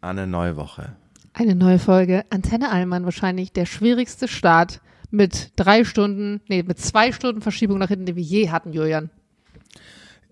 Eine 0.00 0.26
neue 0.26 0.56
Woche. 0.56 0.96
Eine 1.32 1.54
neue 1.54 1.78
Folge. 1.78 2.24
Antenne 2.30 2.70
Allmann 2.70 3.04
wahrscheinlich 3.04 3.52
der 3.52 3.66
schwierigste 3.66 4.28
Start 4.28 4.80
mit 5.10 5.52
drei 5.56 5.84
Stunden, 5.84 6.40
nee, 6.48 6.62
mit 6.62 6.78
zwei 6.78 7.12
Stunden 7.12 7.42
Verschiebung 7.42 7.78
nach 7.78 7.88
hinten, 7.88 8.06
den 8.06 8.16
wir 8.16 8.22
je 8.22 8.50
hatten, 8.50 8.72
Julian. 8.72 9.10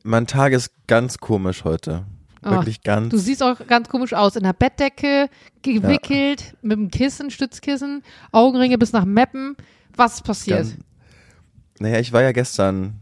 Mein 0.03 0.27
Tag 0.27 0.53
ist 0.53 0.71
ganz 0.87 1.19
komisch 1.19 1.65
heute. 1.65 2.05
Oh, 2.45 2.51
Wirklich 2.51 2.83
ganz. 2.83 3.11
Du 3.11 3.19
siehst 3.19 3.43
auch 3.43 3.67
ganz 3.67 3.89
komisch 3.89 4.15
aus. 4.15 4.37
In 4.37 4.45
der 4.45 4.53
Bettdecke, 4.53 5.29
gewickelt, 5.63 6.55
mit 6.63 6.79
dem 6.79 6.91
Kissen, 6.91 7.31
Stützkissen, 7.31 8.03
Augenringe 8.31 8.79
bis 8.79 8.93
nach 8.93 9.05
Meppen. 9.05 9.57
Was 9.97 10.15
ist 10.15 10.23
passiert? 10.25 10.61
Ganz, 10.61 10.77
naja, 11.81 11.99
ich 11.99 12.13
war 12.13 12.23
ja 12.23 12.33
gestern, 12.33 13.01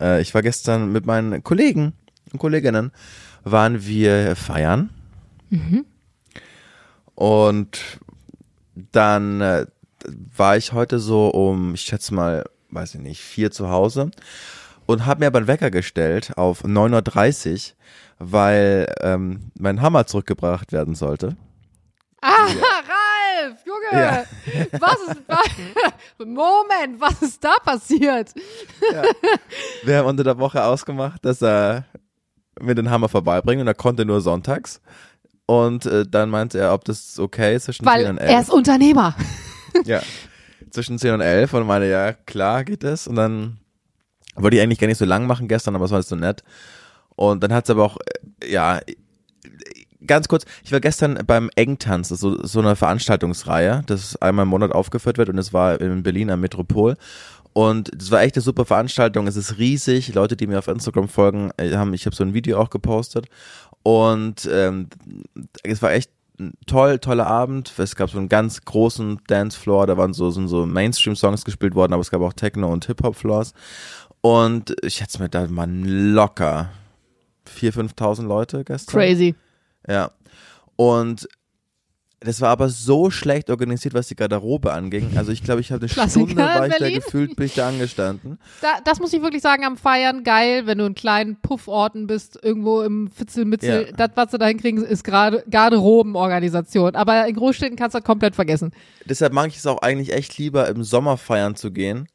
äh, 0.00 0.20
ich 0.20 0.34
war 0.34 0.42
gestern 0.42 0.92
mit 0.92 1.06
meinen 1.06 1.42
Kollegen 1.42 1.94
und 2.32 2.38
Kolleginnen, 2.38 2.92
waren 3.44 3.84
wir 3.86 4.36
feiern. 4.36 4.90
Mhm. 5.50 5.84
Und 7.14 7.80
dann 8.92 9.40
äh, 9.40 9.66
war 10.36 10.56
ich 10.56 10.72
heute 10.72 10.98
so 10.98 11.28
um, 11.28 11.74
ich 11.74 11.82
schätze 11.82 12.14
mal, 12.14 12.44
weiß 12.70 12.94
ich 12.94 13.00
nicht, 13.00 13.20
vier 13.20 13.50
zu 13.50 13.68
Hause 13.70 14.10
und 14.86 15.04
habe 15.06 15.20
mir 15.20 15.26
aber 15.26 15.38
einen 15.38 15.48
Wecker 15.48 15.70
gestellt 15.70 16.32
auf 16.36 16.64
9.30 16.64 17.72
Uhr, 17.72 17.74
weil 18.20 18.92
ähm, 19.00 19.50
mein 19.58 19.80
Hammer 19.82 20.06
zurückgebracht 20.06 20.72
werden 20.72 20.94
sollte. 20.94 21.36
Ah, 22.20 22.28
Ralf, 22.46 23.58
Junge, 23.64 24.00
Ja. 24.02 24.24
was 24.80 24.98
ist, 25.08 25.22
Moment, 26.18 27.00
was 27.00 27.22
ist 27.22 27.42
da 27.42 27.54
passiert? 27.64 28.32
Wir 29.84 29.98
haben 29.98 30.06
unter 30.08 30.24
der 30.24 30.38
Woche 30.38 30.62
ausgemacht, 30.64 31.24
dass 31.24 31.42
er 31.42 31.84
mir 32.60 32.74
den 32.74 32.90
Hammer 32.90 33.08
vorbeibringt 33.08 33.60
und 33.60 33.68
er 33.68 33.74
konnte 33.74 34.04
nur 34.04 34.20
sonntags. 34.20 34.80
Und 35.50 35.86
äh, 35.86 36.04
dann 36.06 36.28
meinte 36.28 36.58
er, 36.58 36.74
ob 36.74 36.84
das 36.84 37.18
okay 37.18 37.56
ist 37.56 37.64
zwischen 37.64 37.86
10 37.86 37.90
Weil 37.90 38.06
und 38.10 38.18
11. 38.18 38.30
er 38.30 38.40
ist 38.40 38.50
Unternehmer. 38.50 39.16
Ja. 39.84 40.00
Zwischen 40.70 40.98
10 40.98 41.14
und 41.14 41.20
11 41.20 41.54
und 41.54 41.66
meine, 41.66 41.88
ja, 41.88 42.12
klar 42.12 42.64
geht 42.64 42.82
das. 42.82 43.06
Und 43.06 43.16
dann 43.16 43.58
wollte 44.34 44.56
ich 44.56 44.62
eigentlich 44.62 44.78
gar 44.78 44.88
nicht 44.88 44.98
so 44.98 45.04
lang 45.04 45.26
machen 45.26 45.46
gestern, 45.46 45.74
aber 45.76 45.84
es 45.84 45.90
war 45.90 46.02
so 46.02 46.16
nett. 46.16 46.42
Und 47.16 47.42
dann 47.42 47.52
hat 47.52 47.64
es 47.64 47.70
aber 47.70 47.84
auch, 47.84 47.96
äh, 48.40 48.52
ja, 48.52 48.80
ganz 50.06 50.28
kurz, 50.28 50.44
ich 50.64 50.72
war 50.72 50.80
gestern 50.80 51.22
beim 51.26 51.50
Engtanz, 51.54 52.08
das 52.08 52.16
ist 52.16 52.22
so, 52.22 52.44
so 52.44 52.60
eine 52.60 52.76
Veranstaltungsreihe, 52.76 53.82
das 53.86 54.16
einmal 54.16 54.44
im 54.44 54.48
Monat 54.48 54.72
aufgeführt 54.72 55.18
wird 55.18 55.28
und 55.28 55.38
es 55.38 55.52
war 55.52 55.80
in 55.80 56.02
Berlin 56.02 56.30
am 56.30 56.40
Metropol. 56.40 56.96
Und 57.52 57.90
es 58.00 58.10
war 58.10 58.22
echt 58.22 58.36
eine 58.36 58.42
super 58.42 58.64
Veranstaltung, 58.64 59.26
es 59.26 59.36
ist 59.36 59.58
riesig. 59.58 60.14
Leute, 60.14 60.36
die 60.36 60.46
mir 60.46 60.58
auf 60.58 60.68
Instagram 60.68 61.08
folgen, 61.08 61.50
äh, 61.56 61.74
haben, 61.74 61.92
ich 61.94 62.06
habe 62.06 62.14
so 62.14 62.22
ein 62.22 62.34
Video 62.34 62.60
auch 62.60 62.70
gepostet. 62.70 63.26
Und 63.82 64.48
ähm, 64.50 64.88
es 65.62 65.80
war 65.82 65.92
echt 65.92 66.10
ein 66.38 66.52
toll, 66.66 66.98
toller 66.98 67.26
Abend. 67.26 67.72
Es 67.78 67.96
gab 67.96 68.10
so 68.10 68.18
einen 68.18 68.28
ganz 68.28 68.62
großen 68.64 69.20
Dancefloor, 69.26 69.86
da 69.86 69.96
waren 69.96 70.12
so, 70.12 70.30
sind 70.30 70.48
so 70.48 70.66
Mainstream-Songs 70.66 71.44
gespielt 71.44 71.74
worden, 71.74 71.92
aber 71.92 72.00
es 72.00 72.10
gab 72.10 72.20
auch 72.20 72.32
Techno- 72.32 72.72
und 72.72 72.86
Hip-Hop-Floors. 72.86 73.54
Und 74.20 74.74
ich 74.82 74.96
schätze 74.96 75.22
mir, 75.22 75.28
da 75.28 75.48
waren 75.54 75.84
locker 75.84 76.70
4.000, 77.48 77.94
5.000 77.94 78.26
Leute 78.26 78.64
gestern. 78.64 78.92
Crazy. 78.92 79.34
Ja. 79.86 80.10
Und 80.76 81.28
das 82.20 82.40
war 82.40 82.48
aber 82.48 82.68
so 82.68 83.10
schlecht 83.10 83.48
organisiert, 83.48 83.94
was 83.94 84.08
die 84.08 84.16
Garderobe 84.16 84.72
anging. 84.72 85.16
Also 85.16 85.30
ich 85.30 85.44
glaube, 85.44 85.60
ich 85.60 85.70
habe 85.70 85.82
eine 85.82 85.88
Klassiker 85.88 86.26
Stunde 86.26 86.42
war 86.42 86.66
ich 86.66 86.74
da 86.76 86.90
gefühlt, 86.90 87.36
bin 87.36 87.46
ich 87.46 87.54
da 87.54 87.68
angestanden. 87.68 88.38
Da, 88.60 88.68
das 88.84 88.98
muss 88.98 89.12
ich 89.12 89.22
wirklich 89.22 89.40
sagen, 89.42 89.64
am 89.64 89.76
Feiern 89.76 90.24
geil, 90.24 90.66
wenn 90.66 90.78
du 90.78 90.86
in 90.86 90.94
kleinen 90.94 91.40
Pufforten 91.40 92.08
bist, 92.08 92.36
irgendwo 92.42 92.82
im 92.82 93.08
Fitzelmitzel. 93.10 93.86
Ja. 93.86 93.92
Das, 93.96 94.10
was 94.16 94.32
sie 94.32 94.38
da 94.38 94.46
hinkriegen, 94.46 94.84
ist 94.84 95.04
gerade 95.04 95.44
Garderobenorganisation. 95.48 96.96
Aber 96.96 97.26
in 97.26 97.36
Großstädten 97.36 97.76
kannst 97.76 97.94
du 97.94 97.98
das 98.00 98.06
komplett 98.06 98.34
vergessen. 98.34 98.72
Deshalb 99.04 99.32
mag 99.32 99.48
ich 99.48 99.58
es 99.58 99.66
auch 99.66 99.82
eigentlich 99.82 100.12
echt 100.12 100.38
lieber 100.38 100.68
im 100.68 100.82
Sommer 100.82 101.16
feiern 101.18 101.54
zu 101.54 101.70
gehen, 101.70 102.08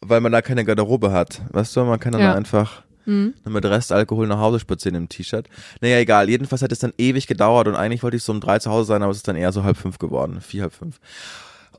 weil 0.00 0.20
man 0.20 0.32
da 0.32 0.42
keine 0.42 0.64
Garderobe 0.66 1.12
hat. 1.12 1.40
Weißt 1.50 1.74
du, 1.76 1.84
man 1.84 1.98
kann 1.98 2.12
dann 2.12 2.20
Ja. 2.20 2.34
einfach 2.34 2.82
Mhm. 3.10 3.34
nur 3.44 3.54
mit 3.54 3.64
Restalkohol 3.64 4.26
nach 4.26 4.38
Hause 4.38 4.60
spazieren 4.60 4.94
im 4.96 5.08
T-Shirt. 5.08 5.48
Naja, 5.80 5.98
egal. 5.98 6.28
Jedenfalls 6.28 6.62
hat 6.62 6.72
es 6.72 6.78
dann 6.78 6.92
ewig 6.98 7.26
gedauert 7.26 7.66
und 7.68 7.74
eigentlich 7.76 8.02
wollte 8.02 8.16
ich 8.16 8.22
so 8.22 8.32
um 8.32 8.40
drei 8.40 8.58
zu 8.58 8.70
Hause 8.70 8.86
sein, 8.88 9.02
aber 9.02 9.10
es 9.10 9.18
ist 9.18 9.28
dann 9.28 9.36
eher 9.36 9.52
so 9.52 9.64
halb 9.64 9.76
fünf 9.76 9.98
geworden. 9.98 10.40
Vier, 10.40 10.62
halb 10.62 10.72
fünf. 10.74 11.00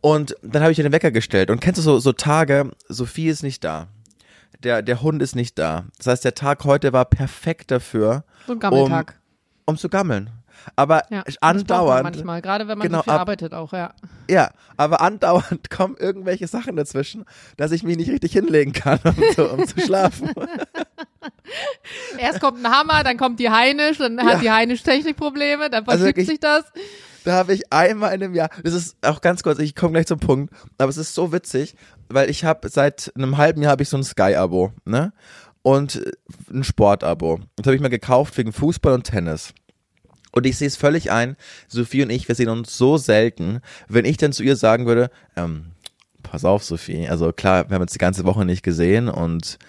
Und 0.02 0.36
dann 0.42 0.62
habe 0.64 0.72
ich 0.72 0.78
den 0.78 0.92
Wecker 0.92 1.12
gestellt. 1.12 1.50
Und 1.52 1.60
kennst 1.62 1.78
du 1.78 1.84
so, 1.84 2.00
so 2.00 2.12
Tage, 2.12 2.72
Sophie 2.90 3.28
ist 3.28 3.44
nicht 3.44 3.64
da. 3.64 3.88
Der, 4.64 4.82
der 4.82 5.02
Hund 5.02 5.22
ist 5.22 5.36
nicht 5.36 5.58
da. 5.60 5.86
Das 5.98 6.08
heißt, 6.08 6.26
der 6.26 6.36
Tag 6.36 6.66
heute 6.66 6.92
war 6.94 7.06
perfekt 7.06 7.72
dafür, 7.72 8.24
So 8.48 8.54
ein 8.54 8.60
Gammeltag. 8.60 9.20
um 9.66 9.78
zu 9.78 9.90
gammeln. 9.90 10.30
Aber 10.76 11.02
ja. 11.10 11.24
Braucht 11.24 11.38
man 11.42 11.50
andauernd, 11.58 12.04
manchmal, 12.04 12.42
gerade 12.44 12.68
wenn 12.68 12.78
man 12.78 12.86
Genau, 12.88 13.00
so 13.00 13.04
viel 13.06 13.14
ab- 13.14 13.20
arbeitet 13.22 13.54
auch, 13.54 13.74
ja. 13.74 13.94
ja, 14.30 14.52
aber 14.78 15.02
andauernd 15.02 15.70
kommen 15.72 15.96
irgendwelche 15.98 16.46
Sachen 16.46 16.76
dazwischen, 16.76 17.26
dass 17.58 17.72
ich 17.72 17.82
mich 17.82 17.98
nicht 17.98 18.12
richtig 18.12 18.34
hinlegen 18.34 18.72
kann, 18.72 19.00
um 19.04 19.16
zu, 19.34 19.50
um 19.52 19.66
zu 19.66 19.80
schlafen. 19.82 20.30
Erst 22.18 22.40
kommt 22.40 22.64
ein 22.64 22.72
Hammer, 22.72 23.04
dann 23.04 23.18
kommt 23.18 23.40
die 23.40 23.50
Heinisch, 23.50 23.98
dann 23.98 24.20
hat 24.22 24.34
Ja. 24.36 24.40
die 24.40 24.52
Heinisch 24.52 24.84
Technikprobleme, 24.84 25.70
dann 25.70 25.86
Also 25.86 26.00
verschiebt 26.00 26.18
wirklich- 26.18 26.28
sich 26.28 26.40
das. 26.40 26.64
Da 27.24 27.34
habe 27.34 27.54
ich 27.54 27.72
einmal 27.72 28.14
in 28.16 28.24
einem 28.24 28.34
Jahr, 28.34 28.50
das 28.64 28.74
ist 28.74 28.98
auch 29.06 29.22
ganz 29.22 29.44
kurz, 29.44 29.60
ich 29.60 29.76
komme 29.76 29.94
gleich 29.94 30.08
zum 30.08 30.20
Punkt, 30.20 30.52
aber 30.80 30.90
es 30.90 30.98
ist 30.98 31.14
so 31.14 31.32
witzig, 31.32 31.76
weil 32.10 32.30
ich 32.32 32.46
habe 32.46 32.68
seit 32.70 33.12
einem 33.16 33.38
halben 33.38 33.62
Jahr 33.62 33.74
habe 33.74 33.84
ich 33.84 33.90
so 33.90 33.98
ein 33.98 34.04
Sky-Abo, 34.04 34.74
ne? 34.86 35.14
Und 35.62 35.98
äh, 35.98 36.12
ein 36.52 36.64
Sport-Abo. 36.64 37.40
Das 37.58 37.68
habe 37.68 37.76
ich 37.76 37.82
mir 37.82 37.92
gekauft 37.92 38.36
wegen 38.38 38.52
Fußball 38.52 38.94
und 38.94 39.04
Tennis. 39.04 39.54
Und 40.32 40.48
ich 40.48 40.58
sehe 40.58 40.68
es 40.68 40.78
völlig 40.78 41.12
ein, 41.12 41.36
Sophie 41.68 42.02
und 42.02 42.10
ich, 42.10 42.28
wir 42.28 42.34
sehen 42.34 42.50
uns 42.50 42.76
so 42.76 42.98
selten, 42.98 43.60
wenn 43.88 44.06
ich 44.06 44.18
dann 44.18 44.32
zu 44.34 44.42
ihr 44.42 44.56
sagen 44.56 44.88
würde, 44.88 45.12
ähm, 45.36 45.68
pass 46.24 46.44
auf, 46.46 46.64
Sophie, 46.64 47.08
also 47.08 47.32
klar, 47.34 47.70
wir 47.70 47.76
haben 47.76 47.82
uns 47.84 47.92
die 47.94 48.00
ganze 48.00 48.24
Woche 48.26 48.46
nicht 48.46 48.64
gesehen 48.64 49.10
und 49.10 49.60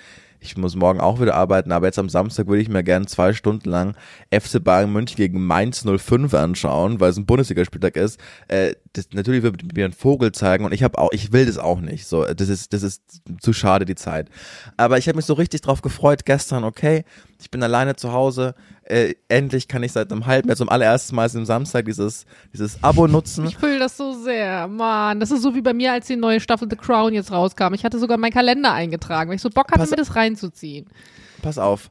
ich 0.42 0.56
muss 0.56 0.74
morgen 0.74 1.00
auch 1.00 1.20
wieder 1.20 1.34
arbeiten, 1.34 1.72
aber 1.72 1.86
jetzt 1.86 1.98
am 1.98 2.08
Samstag 2.08 2.48
würde 2.48 2.60
ich 2.60 2.68
mir 2.68 2.82
gerne 2.82 3.06
zwei 3.06 3.32
Stunden 3.32 3.70
lang 3.70 3.94
FC 4.30 4.62
Bayern 4.62 4.92
München 4.92 5.16
gegen 5.16 5.46
Mainz 5.46 5.84
05 5.84 6.34
anschauen, 6.34 7.00
weil 7.00 7.10
es 7.10 7.16
ein 7.16 7.26
Bundesligaspieltag 7.26 7.96
ist. 7.96 8.18
Äh, 8.48 8.74
das, 8.92 9.08
natürlich 9.12 9.42
wird 9.42 9.74
mir 9.74 9.84
ein 9.84 9.92
Vogel 9.92 10.32
zeigen 10.32 10.64
und 10.64 10.72
ich 10.72 10.82
habe 10.82 10.98
auch, 10.98 11.10
ich 11.12 11.32
will 11.32 11.46
das 11.46 11.58
auch 11.58 11.80
nicht. 11.80 12.06
So, 12.06 12.24
das 12.24 12.48
ist, 12.48 12.72
das 12.72 12.82
ist 12.82 13.02
zu 13.40 13.52
schade 13.52 13.84
die 13.84 13.94
Zeit. 13.94 14.28
Aber 14.76 14.98
ich 14.98 15.06
habe 15.08 15.16
mich 15.16 15.26
so 15.26 15.34
richtig 15.34 15.60
drauf 15.60 15.80
gefreut 15.80 16.24
gestern. 16.24 16.64
Okay, 16.64 17.04
ich 17.42 17.50
bin 17.50 17.62
alleine 17.62 17.96
zu 17.96 18.12
Hause. 18.12 18.54
Äh, 18.84 19.14
endlich 19.28 19.68
kann 19.68 19.82
ich 19.82 19.92
seit 19.92 20.10
einem 20.10 20.26
halben 20.26 20.48
Jahr 20.48 20.56
zum 20.56 20.68
allerersten 20.68 21.14
Mal 21.16 21.28
am 21.34 21.44
Samstag 21.44 21.84
dieses 21.84 22.24
dieses 22.52 22.82
Abo 22.82 23.06
nutzen. 23.06 23.46
Ich 23.46 23.56
fühle 23.58 23.78
das 23.78 23.96
so 23.96 24.12
sehr. 24.14 24.66
Mann, 24.68 25.20
das 25.20 25.30
ist 25.30 25.42
so 25.42 25.54
wie 25.54 25.60
bei 25.60 25.72
mir, 25.72 25.92
als 25.92 26.06
die 26.06 26.16
neue 26.16 26.40
Staffel 26.40 26.68
The 26.70 26.76
Crown 26.76 27.12
jetzt 27.12 27.30
rauskam. 27.32 27.74
Ich 27.74 27.84
hatte 27.84 27.98
sogar 27.98 28.16
meinen 28.16 28.32
Kalender 28.32 28.72
eingetragen, 28.72 29.28
weil 29.28 29.36
ich 29.36 29.42
so 29.42 29.50
Bock 29.50 29.68
hatte, 29.70 29.80
Pass- 29.80 29.90
mir 29.90 29.96
das 29.96 30.14
reinzuziehen. 30.16 30.86
pass 31.42 31.58
auf, 31.58 31.90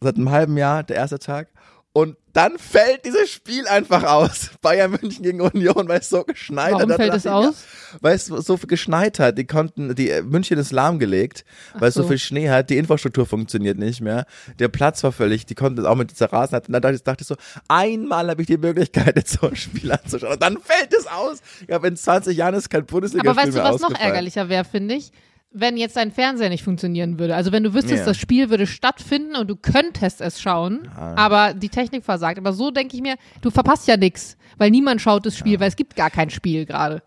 seit 0.00 0.16
einem 0.16 0.30
halben 0.30 0.56
Jahr, 0.56 0.82
der 0.82 0.96
erste 0.96 1.18
Tag. 1.18 1.48
Und 1.92 2.16
dann 2.32 2.58
fällt 2.58 3.04
dieses 3.04 3.30
Spiel 3.30 3.66
einfach 3.66 4.04
aus. 4.04 4.50
Bayern 4.62 4.92
München 4.92 5.24
gegen 5.24 5.40
Union, 5.40 5.88
weil 5.88 5.98
es 5.98 6.08
so 6.08 6.22
geschneit 6.22 6.72
Warum 6.72 6.90
hat. 6.90 6.96
fällt 6.98 7.12
Da 7.12 7.16
es 7.16 7.24
ich, 7.24 7.30
aus? 7.30 7.64
Weil 8.00 8.14
es 8.14 8.26
so 8.26 8.56
viel 8.56 8.68
geschneit 8.68 9.18
hat. 9.18 9.36
Die 9.36 9.46
konnten, 9.46 9.96
die 9.96 10.10
äh, 10.10 10.22
München 10.22 10.56
ist 10.58 10.70
lahmgelegt, 10.70 11.44
weil 11.74 11.88
es 11.88 11.94
so 11.94 12.02
so. 12.02 12.08
viel 12.08 12.18
Schnee 12.18 12.48
hat. 12.48 12.70
Die 12.70 12.76
Infrastruktur 12.76 13.26
funktioniert 13.26 13.78
nicht 13.78 14.00
mehr. 14.00 14.26
Der 14.60 14.68
Platz 14.68 15.02
war 15.02 15.10
völlig, 15.10 15.46
die 15.46 15.56
konnten 15.56 15.84
auch 15.84 15.96
mit 15.96 16.12
dieser 16.12 16.32
Rasen. 16.32 16.54
Und 16.54 16.70
dann 16.70 16.82
dachte 16.82 16.94
ich, 16.94 17.02
dachte 17.02 17.22
ich 17.22 17.26
so, 17.26 17.34
einmal 17.66 18.30
habe 18.30 18.40
ich 18.42 18.46
die 18.46 18.58
Möglichkeit, 18.58 19.16
jetzt 19.16 19.40
so 19.40 19.48
ein 19.48 19.56
Spiel 19.56 19.90
anzuschauen. 19.90 20.34
Und 20.34 20.42
dann 20.42 20.58
fällt 20.58 20.94
es 20.94 21.08
aus. 21.08 21.38
Ja, 21.66 21.82
in 21.82 21.96
20 21.96 22.36
Jahren 22.36 22.54
ist 22.54 22.70
kein 22.70 22.86
Bundesliga-Spiel 22.86 23.30
Aber 23.30 23.40
weißt 23.40 23.56
du, 23.56 23.62
was 23.62 23.80
noch 23.80 23.98
ärgerlicher 23.98 24.48
wäre, 24.48 24.64
finde 24.64 24.94
ich? 24.94 25.10
Wenn 25.52 25.76
jetzt 25.76 25.96
dein 25.96 26.12
Fernseher 26.12 26.48
nicht 26.48 26.62
funktionieren 26.62 27.18
würde. 27.18 27.34
Also 27.34 27.50
wenn 27.50 27.64
du 27.64 27.74
wüsstest, 27.74 28.00
Ja. 28.00 28.04
das 28.04 28.16
Spiel 28.16 28.50
würde 28.50 28.66
stattfinden 28.68 29.34
und 29.34 29.48
du 29.50 29.56
könntest 29.56 30.20
es 30.20 30.40
schauen, 30.40 30.86
aber 30.96 31.54
die 31.54 31.68
Technik 31.68 32.04
versagt. 32.04 32.38
Aber 32.38 32.52
so 32.52 32.70
denke 32.70 32.94
ich 32.94 33.02
mir, 33.02 33.16
du 33.40 33.50
verpasst 33.50 33.88
ja 33.88 33.96
nichts, 33.96 34.36
weil 34.58 34.70
niemand 34.70 35.00
schaut 35.00 35.26
das 35.26 35.36
Spiel, 35.36 35.58
weil 35.58 35.66
es 35.68 35.74
gibt 35.76 35.96
gar 35.96 36.10
kein 36.10 36.30
Spiel 36.30 36.66
gerade. 36.66 37.02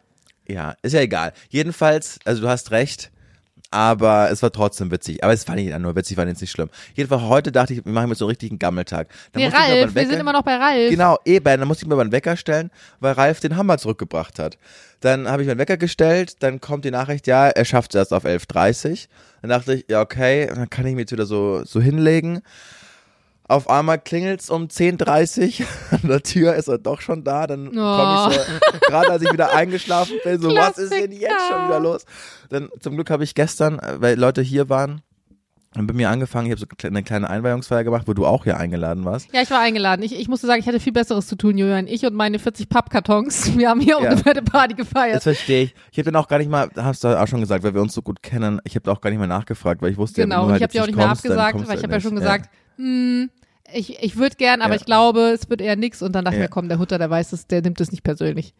Ja, 0.45 0.75
ist 0.81 0.91
ja 0.91 0.99
egal. 0.99 1.31
Jedenfalls, 1.49 2.19
also 2.25 2.41
du 2.41 2.49
hast 2.49 2.71
recht, 2.71 3.11
aber 3.73 4.29
es 4.29 4.43
war 4.43 4.51
trotzdem 4.51 4.91
witzig. 4.91 5.23
Aber 5.23 5.33
es 5.33 5.47
war 5.47 5.55
nicht 5.55 5.75
nur 5.79 5.95
witzig, 5.95 6.15
war 6.15 6.27
jetzt 6.27 6.41
nicht 6.41 6.51
schlimm. 6.51 6.69
Jedenfalls 6.93 7.23
heute 7.23 7.51
dachte 7.51 7.73
ich, 7.73 7.83
wir 7.83 7.91
machen 7.91 8.09
jetzt 8.09 8.19
so 8.19 8.25
einen 8.25 8.29
richtigen 8.29 8.59
Gammeltag. 8.59 9.07
Dann 9.31 9.41
Nee, 9.41 9.47
ich 9.47 9.53
Ralf, 9.53 9.95
wir 9.95 10.07
sind 10.07 10.19
immer 10.19 10.31
noch 10.31 10.43
bei 10.43 10.55
Ralf. 10.55 10.91
Genau, 10.91 11.17
eben, 11.25 11.43
dann 11.43 11.67
musste 11.67 11.83
ich 11.83 11.87
mir 11.87 11.95
aber 11.95 12.03
einen 12.03 12.11
Wecker 12.11 12.37
stellen, 12.37 12.69
weil 12.99 13.13
Ralf 13.13 13.39
den 13.39 13.57
Hammer 13.57 13.79
zurückgebracht 13.79 14.37
hat. 14.37 14.59
Dann 14.99 15.27
habe 15.27 15.41
ich 15.41 15.47
meinen 15.47 15.57
Wecker 15.57 15.77
gestellt, 15.77 16.43
dann 16.43 16.61
kommt 16.61 16.85
die 16.85 16.91
Nachricht, 16.91 17.25
ja, 17.25 17.47
er 17.47 17.65
schafft 17.65 17.95
es 17.95 17.99
erst 17.99 18.13
auf 18.13 18.25
11.30 18.25 19.07
Dann 19.41 19.49
dachte 19.49 19.73
ich, 19.73 19.85
ja, 19.89 20.01
okay, 20.01 20.45
dann 20.53 20.69
kann 20.69 20.85
ich 20.85 20.93
mich 20.93 21.01
jetzt 21.01 21.11
wieder 21.11 21.25
so, 21.25 21.63
so 21.65 21.81
hinlegen. 21.81 22.41
Auf 23.47 23.69
einmal 23.69 23.99
klingelt's 23.99 24.49
um 24.49 24.67
10.30 24.67 25.63
an 25.91 26.07
der 26.09 26.23
Tür, 26.23 26.55
ist 26.55 26.69
er 26.69 26.77
doch 26.77 27.01
schon 27.01 27.23
da. 27.23 27.45
Dann 27.45 27.71
komme 27.73 28.29
ich 28.31 28.35
so, 28.35 28.41
gerade 28.87 29.09
als 29.11 29.21
ich 29.21 29.31
wieder 29.33 29.53
eingeschlafen 29.53 30.15
bin, 30.23 30.41
so, 30.41 30.49
was 30.55 30.77
ist 30.77 30.93
denn 30.93 31.11
jetzt 31.11 31.47
schon 31.49 31.65
wieder 31.67 31.79
los? 31.79 32.05
Dann 32.49 32.69
zum 32.79 32.95
Glück 32.95 33.09
habe 33.09 33.23
ich 33.23 33.35
gestern, 33.35 33.79
äh, 33.79 33.95
weil 33.99 34.17
Leute 34.17 34.41
hier 34.41 34.69
waren, 34.69 35.01
Haben 35.75 35.87
bei 35.87 35.93
mir 35.93 36.09
angefangen, 36.09 36.45
ich 36.45 36.51
habe 36.51 36.61
so 36.61 36.87
eine 36.87 37.03
kleine 37.03 37.29
Einweihungsfeier 37.29 37.83
gemacht, 37.83 38.03
wo 38.07 38.13
du 38.13 38.25
auch 38.25 38.43
hier 38.45 38.57
eingeladen 38.57 39.03
warst. 39.05 39.27
Ja, 39.33 39.41
ich 39.41 39.49
war 39.51 39.59
eingeladen. 39.59 40.03
Ich, 40.03 40.17
ich 40.17 40.27
musste 40.29 40.47
sagen, 40.47 40.59
ich 40.61 40.67
hatte 40.67 40.79
viel 40.79 40.93
Besseres 40.93 41.27
zu 41.27 41.35
tun, 41.35 41.57
Julian. 41.57 41.87
Ich 41.87 42.05
und 42.05 42.13
meine 42.13 42.39
40 42.39 42.69
Pappkartons. 42.69 43.57
Wir 43.57 43.69
haben 43.69 43.81
hier 43.81 43.97
auch 43.97 44.03
Ja. 44.03 44.11
eine 44.11 44.41
Party 44.43 44.75
gefeiert. 44.75 45.15
Das 45.17 45.23
verstehe 45.23 45.63
ich. 45.63 45.75
Ich 45.91 45.97
habe 45.97 46.11
dann 46.11 46.15
auch 46.15 46.27
gar 46.27 46.37
nicht 46.37 46.49
mal, 46.49 46.69
hast 46.77 47.03
du 47.03 47.19
auch 47.19 47.27
schon 47.27 47.41
gesagt, 47.41 47.63
weil 47.63 47.73
wir 47.73 47.81
uns 47.81 47.93
so 47.93 48.01
gut 48.03 48.21
kennen, 48.23 48.61
ich 48.63 48.75
habe 48.75 48.89
auch 48.91 49.01
gar 49.01 49.09
nicht 49.09 49.19
mehr 49.19 49.27
nachgefragt, 49.27 49.81
weil 49.81 49.91
ich 49.91 49.97
wusste, 49.97 50.21
ja, 50.21 50.23
wenn 50.25 50.29
Genau, 50.29 50.43
und 50.45 50.51
halt 50.51 50.59
ich 50.61 50.63
habe 50.63 50.71
dir 50.73 50.81
auch 50.83 50.87
nicht 50.87 50.95
mehr 50.95 51.05
dann 51.07 51.13
abgesagt, 51.17 51.67
weil 51.67 51.77
ich 51.77 51.83
habe 51.83 51.93
ja 51.93 51.99
schon 51.99 52.15
gesagt, 52.15 52.49
hm, 52.77 53.29
ich, 53.73 54.01
ich 54.03 54.17
würde 54.17 54.35
gern, 54.35 54.61
aber 54.61 54.73
Ja. 54.73 54.79
ich 54.79 54.85
glaube, 54.85 55.31
es 55.31 55.49
wird 55.49 55.61
eher 55.61 55.75
nix. 55.75 56.01
Und 56.01 56.13
dann 56.13 56.25
dachte 56.25 56.35
ich 56.35 56.41
Ja. 56.41 56.45
mir, 56.47 56.49
komm, 56.49 56.69
der 56.69 56.79
Hutter, 56.79 56.97
der 56.97 57.09
weiß 57.09 57.33
es, 57.33 57.47
der 57.47 57.61
nimmt 57.61 57.79
es 57.81 57.91
nicht 57.91 58.03
persönlich. 58.03 58.53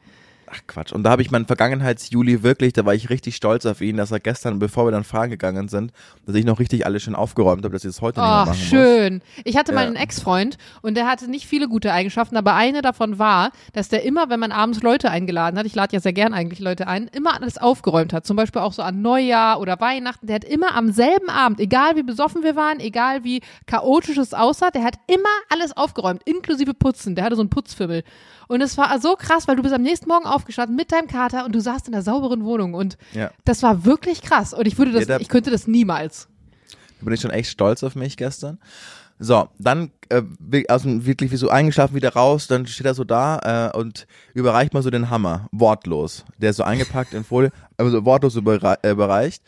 Ach 0.55 0.61
Quatsch. 0.67 0.91
Und 0.91 1.03
da 1.03 1.09
habe 1.11 1.21
ich 1.21 1.31
meinen 1.31 1.45
Vergangenheits-Juli 1.45 2.43
wirklich, 2.43 2.73
da 2.73 2.85
war 2.85 2.93
ich 2.93 3.09
richtig 3.09 3.35
stolz 3.35 3.65
auf 3.65 3.81
ihn, 3.81 3.97
dass 3.97 4.11
er 4.11 4.19
gestern, 4.19 4.59
bevor 4.59 4.85
wir 4.85 4.91
dann 4.91 5.03
fahren 5.03 5.29
gegangen 5.29 5.67
sind, 5.67 5.91
dass 6.25 6.35
ich 6.35 6.45
noch 6.45 6.59
richtig 6.59 6.85
alles 6.85 7.03
schön 7.03 7.15
aufgeräumt 7.15 7.63
habe, 7.63 7.73
dass 7.73 7.83
ich 7.83 7.89
das 7.91 8.01
heute 8.01 8.19
nicht 8.19 8.27
mehr 8.27 8.35
Ach, 8.35 8.45
machen 8.47 8.59
muss. 8.59 8.67
schön. 8.69 9.21
Ich 9.43 9.57
hatte 9.57 9.73
mal 9.73 9.81
Ja. 9.81 9.87
einen 9.87 9.95
Ex-Freund 9.95 10.57
und 10.81 10.95
der 10.95 11.07
hatte 11.07 11.29
nicht 11.29 11.47
viele 11.47 11.67
gute 11.67 11.91
Eigenschaften, 11.91 12.37
aber 12.37 12.53
eine 12.55 12.81
davon 12.81 13.19
war, 13.19 13.51
dass 13.73 13.89
der 13.89 14.03
immer, 14.03 14.29
wenn 14.29 14.39
man 14.39 14.51
abends 14.51 14.81
Leute 14.81 15.09
eingeladen 15.09 15.57
hat, 15.57 15.65
ich 15.65 15.75
lade 15.75 15.93
ja 15.95 15.99
sehr 15.99 16.13
gern 16.13 16.33
eigentlich 16.33 16.59
Leute 16.59 16.87
ein, 16.87 17.07
immer 17.13 17.33
alles 17.33 17.57
aufgeräumt 17.57 18.13
hat. 18.13 18.25
Zum 18.25 18.35
Beispiel 18.37 18.61
auch 18.61 18.73
so 18.73 18.81
an 18.81 19.01
Neujahr 19.01 19.59
oder 19.59 19.79
Weihnachten. 19.79 20.27
Der 20.27 20.35
hat 20.35 20.43
immer 20.45 20.75
am 20.75 20.91
selben 20.91 21.29
Abend, 21.29 21.59
egal 21.59 21.95
wie 21.95 22.03
besoffen 22.03 22.43
wir 22.43 22.55
waren, 22.55 22.79
egal 22.79 23.23
wie 23.23 23.41
chaotisch 23.65 24.17
es 24.17 24.33
aussah, 24.33 24.69
der 24.71 24.83
hat 24.83 24.95
immer 25.07 25.23
alles 25.49 25.75
aufgeräumt, 25.75 26.21
inklusive 26.25 26.73
Putzen. 26.73 27.15
Der 27.15 27.25
hatte 27.25 27.35
so 27.35 27.41
einen 27.41 27.49
Putzfimmel. 27.49 28.03
Und 28.53 28.61
es 28.61 28.77
war 28.77 28.99
so 29.01 29.15
krass, 29.15 29.47
weil 29.47 29.55
du 29.55 29.63
bist 29.63 29.73
am 29.73 29.81
nächsten 29.81 30.07
Morgen 30.07 30.25
aufgestanden 30.27 30.75
mit 30.75 30.91
deinem 30.91 31.07
Kater 31.07 31.43
und 31.43 31.55
du 31.55 31.59
saßt 31.59 31.87
in 31.87 31.93
einer 31.95 32.03
sauberen 32.03 32.43
Wohnung 32.45 32.75
und 32.75 32.97
Ja. 33.13 33.31
das 33.45 33.63
war 33.63 33.83
wirklich 33.83 34.21
krass. 34.21 34.53
Und 34.53 34.67
ich 34.67 34.77
würde 34.77 34.91
das, 34.91 35.01
Ja, 35.07 35.17
da- 35.17 35.19
ich 35.19 35.27
könnte 35.27 35.49
das 35.49 35.65
niemals. 35.65 36.27
Da 36.99 37.05
bin 37.05 37.13
ich 37.15 37.21
schon 37.21 37.31
echt 37.31 37.49
stolz 37.49 37.81
auf 37.83 37.95
mich 37.95 38.15
gestern. 38.15 38.59
So, 39.17 39.47
dann 39.57 39.89
äh, 40.09 40.21
aus 40.69 40.83
dem 40.83 41.05
wirklich 41.05 41.31
wie 41.31 41.37
so 41.37 41.49
eingeschlafen 41.49 41.95
wieder 41.95 42.13
raus, 42.13 42.45
dann 42.47 42.67
steht 42.67 42.85
er 42.85 42.93
so 42.93 43.03
da 43.03 43.71
äh, 43.73 43.77
und 43.77 44.05
überreicht 44.35 44.73
mal 44.73 44.83
so 44.83 44.89
den 44.91 45.09
Hammer, 45.09 45.47
wortlos. 45.51 46.23
Der 46.37 46.51
ist 46.51 46.57
so 46.57 46.63
eingepackt 46.63 47.13
in 47.13 47.23
Folie, 47.23 47.51
also 47.77 48.05
wortlos 48.05 48.35
äh, 48.35 48.91
überreicht. 48.91 49.41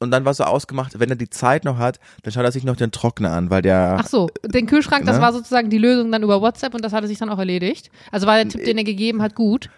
Und 0.00 0.10
dann 0.12 0.24
war 0.24 0.32
so 0.34 0.44
ausgemacht, 0.44 1.00
wenn 1.00 1.10
er 1.10 1.16
die 1.16 1.28
Zeit 1.30 1.64
noch 1.64 1.78
hat, 1.78 1.98
dann 2.22 2.32
schaut 2.32 2.44
er 2.44 2.52
sich 2.52 2.62
noch 2.64 2.76
den 2.76 2.92
Trockner 2.92 3.32
an, 3.32 3.50
weil 3.50 3.62
der 3.62 3.96
Ach 3.98 4.06
so, 4.06 4.28
den 4.44 4.66
Kühlschrank, 4.66 5.04
das 5.06 5.16
Ne? 5.16 5.22
war 5.22 5.32
sozusagen 5.32 5.70
die 5.70 5.78
Lösung 5.78 6.12
dann 6.12 6.22
über 6.22 6.40
WhatsApp 6.40 6.74
und 6.74 6.84
das 6.84 6.92
hatte 6.92 7.08
sich 7.08 7.18
dann 7.18 7.30
auch 7.30 7.38
erledigt. 7.38 7.90
Also 8.12 8.26
war 8.26 8.36
der 8.36 8.48
Tipp, 8.48 8.64
den 8.64 8.78
er 8.78 8.84
gegeben 8.84 9.22
hat, 9.22 9.34
gut. 9.34 9.70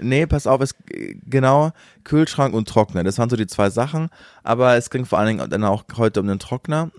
Nee, 0.00 0.26
pass 0.26 0.46
auf, 0.46 0.60
es 0.60 0.74
genau 1.28 1.72
Kühlschrank 2.04 2.54
und 2.54 2.68
Trockner. 2.68 3.04
Das 3.04 3.18
waren 3.18 3.30
so 3.30 3.36
die 3.36 3.46
zwei 3.46 3.70
Sachen, 3.70 4.08
aber 4.44 4.76
es 4.76 4.90
ging 4.90 5.04
vor 5.04 5.18
allen 5.18 5.36
Dingen 5.38 5.50
dann 5.50 5.64
auch 5.64 5.84
heute 5.96 6.20
um 6.20 6.26
den 6.26 6.38
Trockner. 6.38 6.90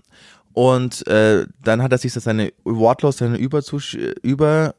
Und 0.52 1.06
äh, 1.06 1.46
dann 1.62 1.82
hat 1.82 1.92
er 1.92 1.98
sich 1.98 2.12
seine 2.12 2.52
wortlos 2.64 3.18
seine 3.18 3.36
Überzusch 3.36 3.94
über 4.22 4.74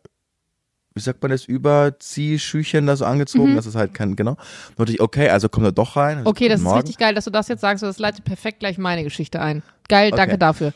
wie 0.94 1.00
sagt 1.00 1.22
man 1.22 1.32
das, 1.32 1.46
Überziehschüchen 1.46 2.86
da 2.86 2.96
so 2.96 3.06
angezogen, 3.06 3.56
dass 3.56 3.66
es 3.66 3.76
halt 3.76 3.94
kein, 3.94 4.16
genau. 4.16 4.38
Dachte 4.76 4.92
ich, 4.92 5.02
okay, 5.02 5.30
also 5.30 5.48
kommt 5.50 5.66
er 5.66 5.72
doch 5.72 5.96
rein. 5.96 6.26
Okay, 6.26 6.50
das 6.50 6.60
ist 6.60 6.64
Morgen. 6.66 6.78
richtig 6.80 6.98
geil, 6.98 7.16
dass 7.16 7.26
du 7.26 7.32
das 7.32 7.48
jetzt 7.48 7.62
sagst, 7.62 7.84
das 7.84 8.00
leitet 8.00 8.26
perfekt 8.26 8.60
gleich 8.60 8.78
meine 8.78 9.04
Geschichte 9.04 9.42
ein. 9.42 9.64
Geil, 9.88 10.12
danke 10.12 10.34
Okay. 10.34 10.40
dafür. 10.40 10.74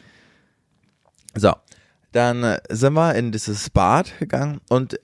So, 1.35 1.53
dann 2.13 2.43
äh, 2.43 2.59
sind 2.69 2.93
wir 2.93 3.13
in 3.15 3.31
dieses 3.31 3.69
Bad 3.69 4.17
gegangen 4.19 4.61
und 4.69 4.99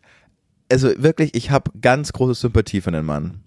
also 0.71 0.89
wirklich, 0.97 1.35
ich 1.35 1.51
habe 1.51 1.71
ganz 1.81 2.13
große 2.13 2.35
Sympathie 2.35 2.79
für 2.79 2.91
den 2.91 3.05
Mann. 3.05 3.41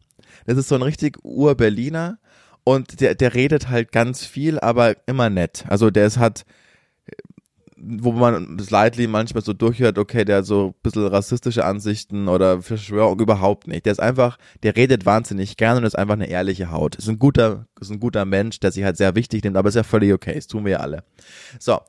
Das 0.47 0.59
ist 0.59 0.69
so 0.69 0.75
ein 0.75 0.83
richtig 0.83 1.17
Ur-Berliner 1.25 2.19
und 2.65 3.01
der, 3.01 3.15
der 3.15 3.33
redet 3.33 3.71
halt 3.71 3.93
ganz 3.93 4.27
viel, 4.27 4.61
aber 4.61 4.97
immer 5.07 5.31
nett. 5.31 5.65
Also 5.69 5.91
der 5.91 6.05
ist 6.07 6.19
hat, 6.19 6.45
wo 7.77 8.13
man 8.13 8.59
Leitli 8.71 9.07
manchmal 9.07 9.43
so 9.43 9.53
durchhört, 9.53 9.99
okay, 9.99 10.25
der 10.25 10.39
hat 10.39 10.47
so 10.47 10.69
ein 10.69 10.75
bisschen 10.83 11.07
rassistische 11.07 11.65
Ansichten 11.65 12.29
oder 12.29 12.63
Verschwörung 12.63 13.21
überhaupt 13.21 13.67
nicht. 13.67 13.87
Der 13.87 13.93
ist 13.93 14.01
einfach, 14.01 14.39
der 14.63 14.77
redet 14.77 15.07
wahnsinnig 15.07 15.57
gern 15.57 15.79
und 15.79 15.85
ist 15.85 15.99
einfach 15.99 16.15
eine 16.15 16.29
ehrliche 16.29 16.71
Haut. 16.71 16.97
Ist 16.97 17.09
ein 17.09 17.19
guter, 17.19 17.67
ist 17.81 17.91
ein 17.91 18.01
guter 18.01 18.25
Mensch, 18.25 18.61
der 18.61 18.73
sich 18.73 18.85
halt 18.85 18.97
sehr 18.97 19.15
wichtig 19.15 19.45
nimmt, 19.45 19.57
aber 19.57 19.69
ist 19.69 19.75
ja 19.75 19.83
völlig 19.83 20.13
okay, 20.13 20.35
das 20.35 20.47
tun 20.47 20.65
wir 20.65 20.73
ja 20.73 20.79
alle. 20.79 21.05
So, 21.59 21.81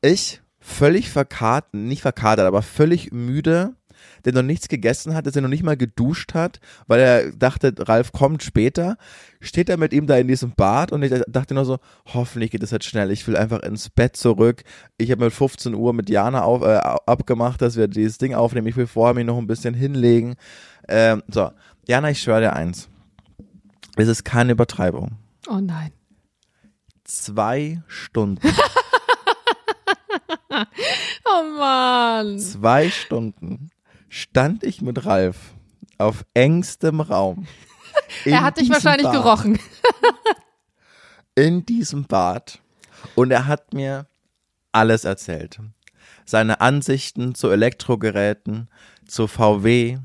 ich 0.00 0.40
völlig 0.60 1.10
verkatert, 1.10 1.74
nicht 1.74 2.02
verkatert, 2.02 2.46
aber 2.46 2.62
völlig 2.62 3.12
müde, 3.12 3.74
der 4.26 4.34
noch 4.34 4.42
nichts 4.42 4.68
gegessen 4.68 5.14
hat, 5.14 5.26
dass 5.26 5.36
er 5.36 5.42
noch 5.42 5.48
nicht 5.48 5.62
mal 5.62 5.76
geduscht 5.76 6.34
hat, 6.34 6.60
weil 6.88 7.00
er 7.00 7.32
dachte, 7.32 7.72
Ralf 7.78 8.10
kommt 8.12 8.42
später, 8.42 8.98
steht 9.40 9.68
er 9.68 9.76
mit 9.76 9.92
ihm 9.92 10.06
da 10.06 10.16
in 10.16 10.26
diesem 10.28 10.50
Bad 10.52 10.90
und 10.92 11.02
ich 11.02 11.12
dachte 11.28 11.54
nur 11.54 11.64
so, 11.64 11.78
hoffentlich 12.12 12.50
geht 12.50 12.62
es 12.64 12.72
jetzt 12.72 12.84
schnell, 12.86 13.10
ich 13.12 13.26
will 13.28 13.36
einfach 13.36 13.60
ins 13.60 13.88
Bett 13.88 14.16
zurück. 14.16 14.64
Ich 14.98 15.10
habe 15.12 15.24
mit 15.24 15.32
15 15.32 15.74
Uhr 15.74 15.92
mit 15.92 16.10
Jana 16.10 16.42
auf, 16.42 16.62
äh, 16.62 16.76
abgemacht, 17.06 17.62
dass 17.62 17.76
wir 17.76 17.86
dieses 17.88 18.18
Ding 18.18 18.34
aufnehmen, 18.34 18.66
ich 18.66 18.76
will 18.76 18.88
vorher 18.88 19.14
mich 19.14 19.24
noch 19.24 19.38
ein 19.38 19.46
bisschen 19.46 19.74
hinlegen. 19.74 20.34
Ähm, 20.88 21.22
so, 21.28 21.50
Jana, 21.86 22.10
ich 22.10 22.20
schwöre 22.20 22.40
dir 22.40 22.52
eins, 22.52 22.88
es 23.96 24.08
ist 24.08 24.24
keine 24.24 24.52
Übertreibung. 24.52 25.12
Oh 25.48 25.60
nein. 25.60 25.92
Zwei 27.04 27.80
Stunden, 27.86 28.40
Oh 31.28 31.58
Mann. 31.58 32.38
zwei 32.40 32.90
Stunden 32.90 33.70
stand 34.08 34.62
ich 34.64 34.82
mit 34.82 35.04
Ralf 35.04 35.36
auf 35.98 36.24
engstem 36.34 37.00
Raum. 37.00 37.46
Er 38.24 38.42
hat 38.42 38.58
dich 38.58 38.70
wahrscheinlich 38.70 39.06
Bad. 39.06 39.14
gerochen. 39.14 39.58
in 41.34 41.66
diesem 41.66 42.04
Bad 42.04 42.60
und 43.14 43.30
er 43.30 43.46
hat 43.46 43.74
mir 43.74 44.06
alles 44.70 45.04
erzählt. 45.04 45.58
Seine 46.24 46.60
Ansichten 46.60 47.34
zu 47.34 47.50
Elektrogeräten, 47.50 48.68
zu 49.06 49.26
VW, 49.26 49.98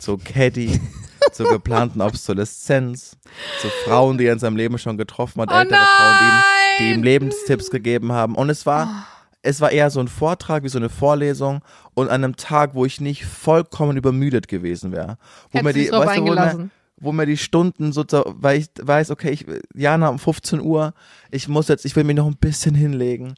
zu 0.00 0.18
Caddy, 0.18 0.80
zur 1.32 1.50
geplanten 1.50 2.00
Obsoleszenz, 2.00 3.16
zu 3.60 3.68
Frauen, 3.84 4.18
die 4.18 4.26
er 4.26 4.32
in 4.34 4.38
seinem 4.38 4.56
Leben 4.56 4.78
schon 4.78 4.96
getroffen 4.96 5.42
hat, 5.42 5.50
Oh 5.52 5.56
ältere 5.56 5.78
Frauen, 5.78 6.16
die 6.20 6.24
ihm, 6.24 6.42
die 6.78 6.84
nein! 6.90 6.94
ihm 6.98 7.02
Lebenstipps 7.02 7.70
gegeben 7.70 8.12
haben. 8.12 8.34
Und 8.34 8.50
es 8.50 8.66
war, 8.66 9.06
es 9.42 9.60
war 9.60 9.70
eher 9.70 9.90
so 9.90 10.00
ein 10.00 10.08
Vortrag, 10.08 10.64
wie 10.64 10.68
so 10.68 10.78
eine 10.78 10.88
Vorlesung 10.88 11.60
und 11.94 12.08
an 12.08 12.24
einem 12.24 12.36
Tag, 12.36 12.74
wo 12.74 12.84
ich 12.84 13.00
nicht 13.00 13.24
vollkommen 13.24 13.96
übermüdet 13.96 14.48
gewesen 14.48 14.92
wäre. 14.92 15.18
Wo 15.50 15.58
Hättest 15.58 15.64
mir 15.64 15.72
die, 15.84 15.92
weißt 15.92 16.18
du, 16.18 16.22
wo 16.22 16.34
mir, 16.34 16.70
wo 17.00 17.12
mir 17.12 17.26
die 17.26 17.36
Stunden 17.36 17.92
so, 17.92 18.04
weil 18.26 18.58
ich 18.58 18.68
weiß, 18.80 19.10
okay, 19.10 19.30
ich, 19.30 19.46
Jana 19.74 20.08
um 20.08 20.18
15 20.18 20.60
Uhr, 20.60 20.94
ich 21.30 21.48
muss 21.48 21.68
jetzt, 21.68 21.84
ich 21.84 21.94
will 21.94 22.04
mich 22.04 22.16
noch 22.16 22.26
ein 22.26 22.36
bisschen 22.36 22.74
hinlegen. 22.74 23.34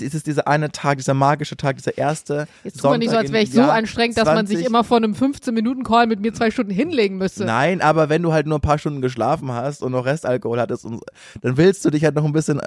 Es 0.00 0.14
ist 0.14 0.26
dieser 0.26 0.48
eine 0.48 0.72
Tag, 0.72 0.98
dieser 0.98 1.14
magische 1.14 1.56
Tag, 1.56 1.76
dieser 1.76 1.96
erste 1.96 2.48
Jetzt 2.64 2.80
tut 2.80 2.90
man 2.90 2.98
nicht 2.98 3.10
so, 3.10 3.16
als 3.16 3.30
wäre 3.30 3.44
ich 3.44 3.52
so 3.52 3.62
anstrengend, 3.62 4.18
dass 4.18 4.26
man 4.26 4.46
sich 4.46 4.56
20. 4.56 4.66
immer 4.66 4.82
vor 4.82 4.96
einem 4.96 5.12
15-Minuten-Call 5.12 6.08
mit 6.08 6.20
mir 6.20 6.34
zwei 6.34 6.50
Stunden 6.50 6.72
hinlegen 6.72 7.18
müsste. 7.18 7.44
Nein, 7.44 7.80
aber 7.80 8.08
wenn 8.08 8.22
du 8.22 8.32
halt 8.32 8.46
nur 8.46 8.58
ein 8.58 8.62
paar 8.62 8.78
Stunden 8.78 9.00
geschlafen 9.00 9.52
hast 9.52 9.82
und 9.82 9.92
noch 9.92 10.04
Restalkohol 10.04 10.60
hattest, 10.60 10.84
und, 10.84 11.02
dann 11.42 11.56
willst 11.56 11.84
du 11.84 11.90
dich 11.90 12.04
halt 12.04 12.16
noch 12.16 12.24
ein 12.24 12.32
bisschen 12.32 12.60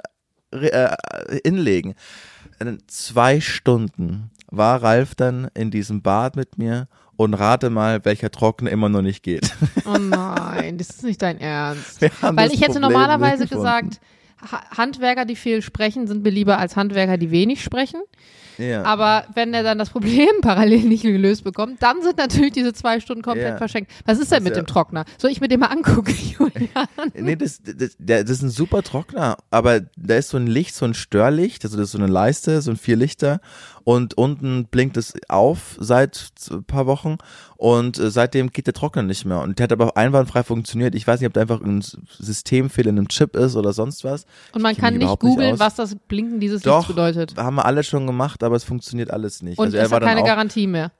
äh, 0.50 0.88
hinlegen. 1.44 1.94
In 2.60 2.78
zwei 2.86 3.40
Stunden 3.40 4.30
war 4.50 4.82
Ralf 4.82 5.14
dann 5.14 5.48
in 5.54 5.70
diesem 5.70 6.02
Bad 6.02 6.36
mit 6.36 6.58
mir 6.58 6.88
und 7.16 7.34
rate 7.34 7.70
mal, 7.70 8.04
welcher 8.04 8.30
Trockner 8.30 8.70
immer 8.70 8.88
noch 8.88 9.02
nicht 9.02 9.22
geht. 9.22 9.50
Oh 9.86 9.96
nein, 9.98 10.76
das 10.76 10.90
ist 10.90 11.02
nicht 11.04 11.22
dein 11.22 11.40
Ernst. 11.40 12.02
Weil 12.20 12.52
ich 12.52 12.60
hätte 12.60 12.72
Problem 12.72 12.92
normalerweise 12.92 13.46
gesagt, 13.46 14.00
Ha- 14.52 14.62
Handwerker, 14.76 15.24
die 15.24 15.34
viel 15.34 15.62
sprechen, 15.62 16.06
sind 16.06 16.22
mir 16.22 16.30
lieber 16.30 16.58
als 16.58 16.76
Handwerker, 16.76 17.16
die 17.16 17.30
wenig 17.30 17.62
sprechen. 17.64 18.00
Ja. 18.58 18.82
Aber 18.84 19.24
wenn 19.34 19.54
er 19.54 19.62
dann 19.62 19.78
das 19.78 19.90
Problem 19.90 20.28
parallel 20.42 20.80
nicht 20.80 21.02
gelöst 21.02 21.44
bekommt, 21.44 21.82
dann 21.82 22.02
sind 22.02 22.18
natürlich 22.18 22.52
diese 22.52 22.72
zwei 22.72 23.00
Stunden 23.00 23.22
komplett 23.22 23.52
Ja. 23.52 23.56
verschenkt. 23.56 23.90
Was 24.04 24.18
ist 24.18 24.30
denn 24.32 24.38
Das 24.38 24.44
mit 24.44 24.56
dem 24.56 24.66
Trockner? 24.66 25.04
Soll 25.16 25.30
ich 25.30 25.40
mir 25.40 25.48
den 25.48 25.60
mal 25.60 25.66
angucken, 25.66 26.14
Julian? 26.38 26.86
Nee, 27.14 27.36
das, 27.36 27.60
das, 27.62 27.96
das 27.98 28.30
ist 28.30 28.42
ein 28.42 28.50
super 28.50 28.82
Trockner, 28.82 29.36
aber 29.50 29.80
da 29.96 30.16
ist 30.16 30.28
so 30.30 30.36
ein 30.36 30.46
Licht, 30.46 30.74
so 30.74 30.84
ein 30.84 30.94
Störlicht, 30.94 31.64
also 31.64 31.76
das 31.76 31.86
ist 31.86 31.92
so 31.92 31.98
eine 31.98 32.06
Leiste, 32.12 32.60
so 32.62 32.70
ein 32.70 32.76
vier 32.76 32.96
Lichter 32.96 33.40
und 33.88 34.18
unten 34.18 34.66
blinkt 34.66 34.98
es 34.98 35.14
auf 35.30 35.74
seit 35.80 36.30
ein 36.50 36.62
paar 36.64 36.86
Wochen 36.86 37.16
und 37.56 37.98
äh, 37.98 38.10
seitdem 38.10 38.50
geht 38.50 38.66
der 38.66 38.74
Trockner 38.74 39.02
nicht 39.02 39.24
mehr 39.24 39.40
und 39.40 39.58
der 39.58 39.64
hat 39.64 39.72
aber 39.72 39.96
einwandfrei 39.96 40.42
funktioniert. 40.42 40.94
Ich 40.94 41.06
weiß 41.06 41.20
nicht, 41.20 41.26
ob 41.26 41.32
da 41.32 41.40
einfach 41.40 41.62
ein 41.62 41.82
Systemfehler 42.18 42.90
in 42.90 42.98
einem 42.98 43.08
Chip 43.08 43.34
ist 43.34 43.56
oder 43.56 43.72
sonst 43.72 44.04
was. 44.04 44.26
Und 44.52 44.60
man 44.60 44.76
kann 44.76 44.98
nicht 44.98 45.18
googeln, 45.20 45.58
was 45.58 45.74
das 45.76 45.94
Blinken 46.06 46.38
dieses 46.38 46.60
Doch, 46.60 46.80
Lichts 46.80 46.88
bedeutet. 46.88 47.34
haben 47.38 47.54
wir 47.56 47.64
alle 47.64 47.82
schon 47.82 48.06
gemacht, 48.06 48.42
aber 48.42 48.56
es 48.56 48.64
funktioniert 48.64 49.10
alles 49.10 49.40
nicht. 49.42 49.58
Und 49.58 49.64
also 49.66 49.78
er 49.78 49.84
es 49.84 49.90
war 49.90 50.00
hat 50.00 50.06
keine 50.06 50.20
auch, 50.20 50.26
Garantie 50.26 50.66
mehr. 50.66 50.92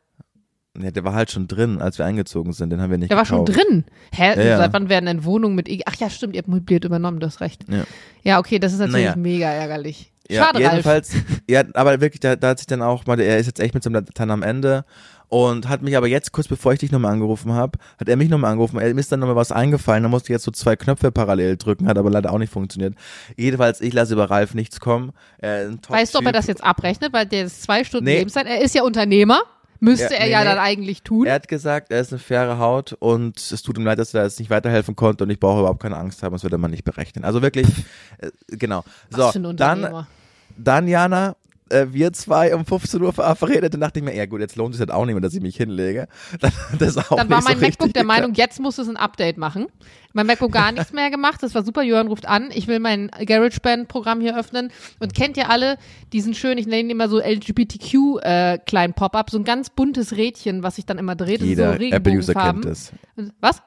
ja, 0.81 0.91
der 0.91 1.05
war 1.05 1.13
halt 1.13 1.31
schon 1.31 1.47
drin, 1.47 1.83
als 1.83 1.99
wir 1.99 2.07
eingezogen 2.07 2.55
sind, 2.55 2.71
den 2.71 2.81
haben 2.81 2.91
wir 2.91 2.97
nicht 2.97 3.11
Der 3.11 3.19
war 3.19 3.27
schon 3.27 3.45
gekauft. 3.45 3.67
drin. 3.69 3.85
Hä? 4.15 4.35
Ja, 4.35 4.43
ja. 4.43 4.57
Seit 4.57 4.73
wann 4.73 4.89
werden 4.89 5.05
denn 5.05 5.25
Wohnungen 5.25 5.55
mit 5.57 5.69
E? 5.69 5.81
Ach 5.85 5.97
ja, 5.97 6.09
stimmt, 6.09 6.35
ihr 6.35 6.39
habt 6.39 6.49
möbliert 6.49 6.85
übernommen, 6.87 7.21
du 7.21 7.27
hast 7.27 7.43
recht. 7.43 7.67
Ja. 7.69 7.85
Ja, 8.23 8.39
okay, 8.39 8.59
das 8.59 8.73
ist 8.73 8.79
natürlich 8.79 9.05
Naja. 9.05 9.17
mega 9.17 9.49
ärgerlich. 9.51 10.11
Ja, 10.29 10.45
Schade, 10.45 10.59
Ralf. 10.63 10.73
jedenfalls, 10.73 11.13
ja, 11.49 11.63
aber 11.75 12.01
wirklich, 12.01 12.21
da, 12.21 12.37
da 12.37 12.49
hat 12.49 12.59
sich 12.59 12.67
dann 12.67 12.83
auch 12.83 13.07
mal, 13.07 13.19
er 13.21 13.39
ist 13.39 13.47
jetzt 13.47 13.61
echt 13.61 13.75
mit 13.75 13.83
seinem 13.83 13.95
Latein 13.95 14.31
am 14.31 14.43
Ende 14.43 14.85
und 15.29 15.69
hat 15.69 15.83
mich 15.83 15.97
aber 15.97 16.07
jetzt, 16.07 16.33
kurz 16.33 16.49
bevor 16.49 16.73
ich 16.73 16.79
dich 16.79 16.91
nochmal 16.91 17.13
angerufen 17.13 17.53
habe, 17.53 17.79
hat 18.01 18.09
er 18.09 18.17
mich 18.17 18.29
nochmal 18.31 18.51
angerufen. 18.53 18.79
Er 18.79 18.89
ist 18.97 19.13
dann 19.13 19.21
nochmal 19.21 19.37
was 19.37 19.53
eingefallen, 19.53 20.03
da 20.03 20.09
musste 20.09 20.27
ich 20.27 20.35
jetzt 20.35 20.45
so 20.45 20.51
zwei 20.51 20.75
Knöpfe 20.77 21.13
parallel 21.13 21.57
drücken, 21.57 21.87
hat 21.87 21.99
aber 21.99 22.11
leider 22.11 22.33
auch 22.33 22.39
nicht 22.39 22.53
funktioniert. 22.53 22.95
Jedenfalls, 23.37 23.81
ich 23.81 23.93
lasse 23.93 24.15
über 24.15 24.31
Ralf 24.31 24.55
nichts 24.55 24.81
kommen. 24.81 25.13
Weißt 25.41 26.15
du, 26.15 26.19
ob 26.19 26.25
er 26.27 26.33
das 26.33 26.47
jetzt 26.47 26.65
abrechnet, 26.65 27.13
weil 27.13 27.27
der 27.27 27.45
ist 27.45 27.63
zwei 27.63 27.85
Stunden 27.85 28.07
Nee. 28.07 28.19
Lebenszeit. 28.19 28.47
Er 28.47 28.61
ist 28.63 28.75
ja 28.75 28.83
Unternehmer. 28.83 29.41
Müsste 29.81 30.15
Ja, 30.15 30.21
er 30.21 30.25
nee, 30.27 30.33
ja 30.33 30.39
nee. 30.41 30.45
dann 30.47 30.59
eigentlich 30.59 31.03
tun. 31.03 31.27
Er 31.27 31.35
hat 31.35 31.47
gesagt, 31.47 31.93
er 31.93 32.01
ist 32.01 32.13
eine 32.13 32.19
faire 32.19 32.59
Haut 32.59 32.95
und 32.99 33.39
es 33.39 33.63
tut 33.63 33.79
ihm 33.79 33.85
leid, 33.85 33.99
dass 34.01 34.13
er 34.13 34.25
jetzt 34.25 34.41
nicht 34.41 34.51
weiterhelfen 34.51 34.97
konnte 34.97 35.23
und 35.23 35.31
ich 35.31 35.39
brauche 35.39 35.61
überhaupt 35.61 35.81
keine 35.81 35.97
Angst 35.97 36.23
haben, 36.25 36.33
das 36.33 36.43
wird 36.43 36.53
er 36.53 36.59
mal 36.59 36.67
nicht 36.67 36.83
berechnen. 36.85 37.25
Also 37.25 37.43
wirklich, 37.43 37.69
äh, 38.19 38.31
genau. 38.49 38.83
Was 39.11 39.35
so, 39.35 39.53
dann. 39.53 40.07
Dann 40.59 40.89
Jana, 40.89 41.37
äh, 41.71 41.87
wir 41.91 42.13
zwei 42.13 42.55
um 42.55 42.65
15 42.65 43.01
Uhr 43.03 43.13
verabredet, 43.13 43.75
dann 43.75 43.81
dachte 43.81 43.99
ich 43.99 44.05
mir, 44.05 44.15
ja 44.15 44.27
gut, 44.27 44.41
jetzt 44.41 44.57
lohnt 44.57 44.75
es 44.75 44.81
halt 44.81 44.91
auch 44.91 45.05
nicht 45.05 45.15
mehr, 45.15 45.21
dass 45.21 45.35
ich 45.35 45.41
mich 45.41 45.57
hinlege. 45.57 46.09
Dann, 46.41 46.53
das 46.79 46.97
auch 46.97 47.17
Dann 47.17 47.29
war 47.29 47.39
nicht 47.39 47.49
so 47.49 47.53
mein 47.53 47.61
MacBook 47.61 47.93
der. 47.93 48.05
Meinung, 48.05 48.35
jetzt 48.35 48.59
muss 48.61 48.79
es 48.79 48.89
ein 48.89 48.97
Update 48.97 49.37
machen. 49.37 49.67
Mein 50.15 50.27
MacBook 50.27 50.51
gar 50.53 50.73
nichts 50.73 50.93
mehr 50.93 51.11
gemacht. 51.11 51.43
Das 51.43 51.55
war 51.55 51.63
super. 51.63 51.83
Johann 51.83 52.07
ruft 52.09 52.27
an. 52.27 52.49
Ich 52.55 52.67
will 52.69 52.81
mein 52.81 53.11
GarageBand-Programm 53.25 54.21
hier 54.21 54.39
öffnen. 54.39 54.71
Und 54.99 55.15
kennt 55.15 55.37
ihr 55.37 55.51
alle 55.51 55.77
diesen 56.13 56.35
schönen, 56.35 56.59
ich 56.59 56.67
nenne 56.67 56.81
ihn 56.81 56.91
immer 56.91 57.09
so 57.09 57.19
LGBTQ 57.21 57.95
äh, 58.23 58.59
kleinen 58.67 58.95
Pop-up, 58.95 59.31
so 59.31 59.39
ein 59.39 59.45
ganz 59.45 59.69
buntes 59.71 60.17
Rädchen, 60.17 60.63
was 60.63 60.77
sich 60.77 60.87
dann 60.87 60.97
immer 60.99 61.15
dreht. 61.17 61.43
Jeder 61.43 61.77
so 61.77 61.85
Apple-User 61.85 62.35
kennt 62.35 62.65
das. 62.65 62.93
Was? 63.41 63.63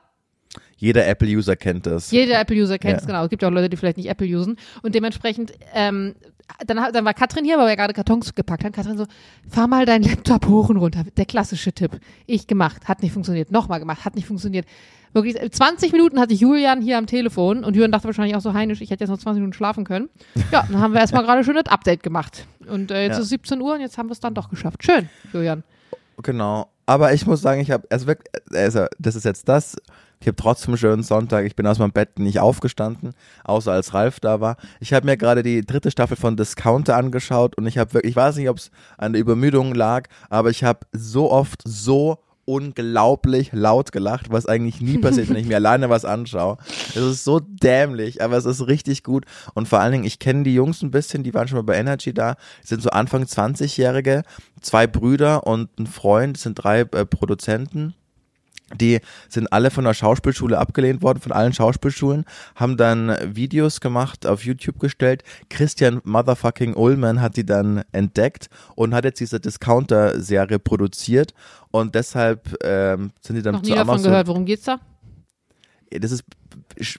Jeder 0.77 1.07
Apple-User 1.07 1.55
kennt 1.55 1.85
das. 1.85 2.09
Jeder 2.09 2.39
Apple-User 2.41 2.79
kennt 2.79 2.97
es, 2.97 3.03
Ja. 3.03 3.07
genau. 3.07 3.23
Es 3.25 3.29
gibt 3.29 3.43
ja 3.43 3.49
auch 3.49 3.53
Leute, 3.53 3.69
die 3.69 3.77
vielleicht 3.77 3.97
nicht 3.97 4.09
Apple 4.09 4.25
usen. 4.35 4.57
Und 4.81 4.95
dementsprechend, 4.95 5.53
ähm, 5.75 6.15
dann, 6.65 6.91
dann 6.93 7.05
war 7.05 7.13
Katrin 7.13 7.45
hier, 7.45 7.57
weil 7.57 7.67
wir 7.67 7.75
gerade 7.75 7.93
Kartons 7.93 8.33
gepackt 8.35 8.63
haben. 8.63 8.71
Katrin 8.71 8.97
so, 8.97 9.05
fahr 9.49 9.67
mal 9.67 9.85
deinen 9.85 10.03
Laptop 10.03 10.47
hoch 10.47 10.69
und 10.69 10.77
runter. 10.77 11.03
Der 11.17 11.25
klassische 11.25 11.73
Tipp. 11.73 11.99
Ich 12.25 12.47
gemacht, 12.47 12.87
hat 12.87 13.01
nicht 13.01 13.13
funktioniert. 13.13 13.51
Nochmal 13.51 13.79
gemacht, 13.79 14.05
hat 14.05 14.15
nicht 14.15 14.27
funktioniert. 14.27 14.65
Wirklich, 15.13 15.41
äh, 15.41 15.49
20 15.51 15.91
Minuten 15.91 16.19
hatte 16.19 16.33
ich 16.33 16.39
Julian 16.39 16.81
hier 16.81 16.97
am 16.97 17.05
Telefon 17.05 17.63
und 17.63 17.75
Julian 17.75 17.91
dachte 17.91 18.05
wahrscheinlich 18.05 18.35
auch 18.35 18.41
so 18.41 18.53
heinisch, 18.53 18.79
ich 18.81 18.91
hätte 18.91 19.03
jetzt 19.03 19.09
noch 19.09 19.17
20 19.17 19.39
Minuten 19.41 19.53
schlafen 19.53 19.83
können. 19.83 20.09
Ja, 20.51 20.63
dann 20.71 20.79
haben 20.79 20.93
wir 20.93 20.99
erstmal 21.01 21.23
gerade 21.23 21.43
schön 21.43 21.55
das 21.55 21.65
Update 21.65 22.01
gemacht. 22.03 22.45
Und 22.67 22.91
äh, 22.91 23.03
jetzt 23.03 23.17
Ja. 23.17 23.23
ist 23.23 23.29
17 23.29 23.59
Uhr 23.61 23.73
und 23.73 23.81
jetzt 23.81 23.97
haben 23.97 24.07
wir 24.07 24.13
es 24.13 24.19
dann 24.21 24.33
doch 24.33 24.49
geschafft. 24.49 24.83
Schön, 24.83 25.09
Julian. 25.33 25.63
Genau. 26.23 26.67
Aber 26.85 27.13
ich 27.13 27.25
muss 27.25 27.41
sagen, 27.41 27.61
ich 27.61 27.71
habe, 27.71 27.85
also 27.89 28.07
wirklich, 28.07 28.31
also 28.53 28.85
das 28.99 29.15
ist 29.15 29.25
jetzt 29.25 29.47
das. 29.49 29.75
Ich 30.21 30.27
habe 30.27 30.35
trotzdem 30.35 30.69
einen 30.69 30.77
schönen 30.77 31.03
Sonntag. 31.03 31.45
Ich 31.45 31.55
bin 31.55 31.65
aus 31.67 31.79
meinem 31.79 31.91
Bett 31.91 32.19
nicht 32.19 32.39
aufgestanden, 32.39 33.13
außer 33.43 33.71
als 33.71 33.93
Ralf 33.93 34.19
da 34.19 34.39
war. 34.39 34.55
Ich 34.79 34.93
habe 34.93 35.07
mir 35.07 35.17
gerade 35.17 35.43
die 35.43 35.65
dritte 35.65 35.91
Staffel 35.91 36.15
von 36.15 36.37
Discounter 36.37 36.95
angeschaut 36.95 37.57
und 37.57 37.65
ich 37.65 37.77
habe 37.77 37.93
wirklich, 37.93 38.11
ich 38.11 38.15
weiß 38.15 38.35
nicht, 38.37 38.49
ob 38.49 38.57
es 38.57 38.71
an 38.97 39.13
der 39.13 39.21
Übermüdung 39.21 39.73
lag, 39.73 40.07
aber 40.29 40.51
ich 40.51 40.63
habe 40.63 40.85
so 40.93 41.31
oft 41.31 41.61
so 41.65 42.19
unglaublich 42.45 43.51
laut 43.53 43.91
gelacht, 43.91 44.31
was 44.31 44.45
eigentlich 44.45 44.81
nie 44.81 44.97
passiert, 44.97 45.29
wenn 45.29 45.37
ich 45.37 45.47
mir 45.47 45.55
alleine 45.57 45.89
was 45.89 46.05
anschaue. 46.05 46.57
Es 46.89 46.97
ist 46.97 47.23
so 47.23 47.39
dämlich, 47.39 48.21
aber 48.21 48.37
es 48.37 48.45
ist 48.45 48.67
richtig 48.67 49.03
gut. 49.03 49.25
Und 49.53 49.67
vor 49.67 49.79
allen 49.79 49.91
Dingen, 49.91 50.03
ich 50.03 50.19
kenne 50.19 50.43
die 50.43 50.53
Jungs 50.53 50.81
ein 50.81 50.91
bisschen, 50.91 51.23
die 51.23 51.33
waren 51.33 51.47
schon 51.47 51.57
mal 51.57 51.63
bei 51.63 51.77
Energy 51.77 52.13
da, 52.13 52.35
sind 52.63 52.81
so 52.81 52.89
Anfang 52.89 53.23
20-Jährige, 53.23 54.23
zwei 54.61 54.87
Brüder 54.87 55.47
und 55.47 55.69
ein 55.79 55.87
Freund, 55.87 56.37
das 56.37 56.43
sind 56.43 56.55
drei 56.55 56.81
äh, 56.81 57.05
Produzenten. 57.05 57.95
Die 58.79 58.99
sind 59.29 59.51
alle 59.51 59.71
von 59.71 59.83
der 59.83 59.93
Schauspielschule 59.93 60.57
abgelehnt 60.57 61.01
worden, 61.01 61.19
von 61.19 61.31
allen 61.31 61.53
Schauspielschulen, 61.53 62.25
haben 62.55 62.77
dann 62.77 63.15
Videos 63.35 63.81
gemacht, 63.81 64.25
auf 64.25 64.43
YouTube 64.45 64.79
gestellt. 64.79 65.23
Christian 65.49 66.01
Motherfucking 66.03 66.73
Ullman 66.75 67.21
hat 67.21 67.37
die 67.37 67.45
dann 67.45 67.83
entdeckt 67.91 68.47
und 68.75 68.93
hat 68.93 69.03
jetzt 69.05 69.19
diese 69.19 69.39
Discounter-Serie 69.39 70.59
produziert 70.59 71.33
und 71.71 71.95
deshalb 71.95 72.55
ähm, 72.63 73.11
sind 73.21 73.35
die 73.35 73.41
dann 73.41 73.55
Noch 73.55 73.61
nie 73.61 73.69
zu 73.69 73.75
davon 73.75 73.89
Amazon. 73.89 74.11
gehört. 74.11 74.27
Worum 74.27 74.45
geht's 74.45 74.63
da? 74.63 74.79
Das 75.91 76.11
ist 76.11 76.23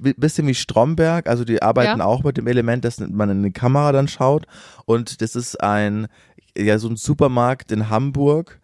ein 0.05 0.15
bisschen 0.19 0.47
wie 0.47 0.55
Stromberg, 0.55 1.27
also 1.27 1.45
die 1.45 1.63
arbeiten 1.63 2.01
Ja. 2.01 2.05
auch 2.05 2.23
mit 2.25 2.37
dem 2.37 2.47
Element, 2.47 2.85
dass 2.85 2.99
man 3.01 3.31
in 3.31 3.43
die 3.43 3.51
Kamera 3.53 3.93
dann 3.93 4.07
schaut 4.09 4.47
und 4.85 5.23
das 5.23 5.35
ist 5.35 5.63
ein, 5.63 6.09
ja, 6.57 6.79
so 6.79 6.89
ein 6.89 6.97
Supermarkt 6.97 7.73
in 7.73 7.89
Hamburg 7.89 8.61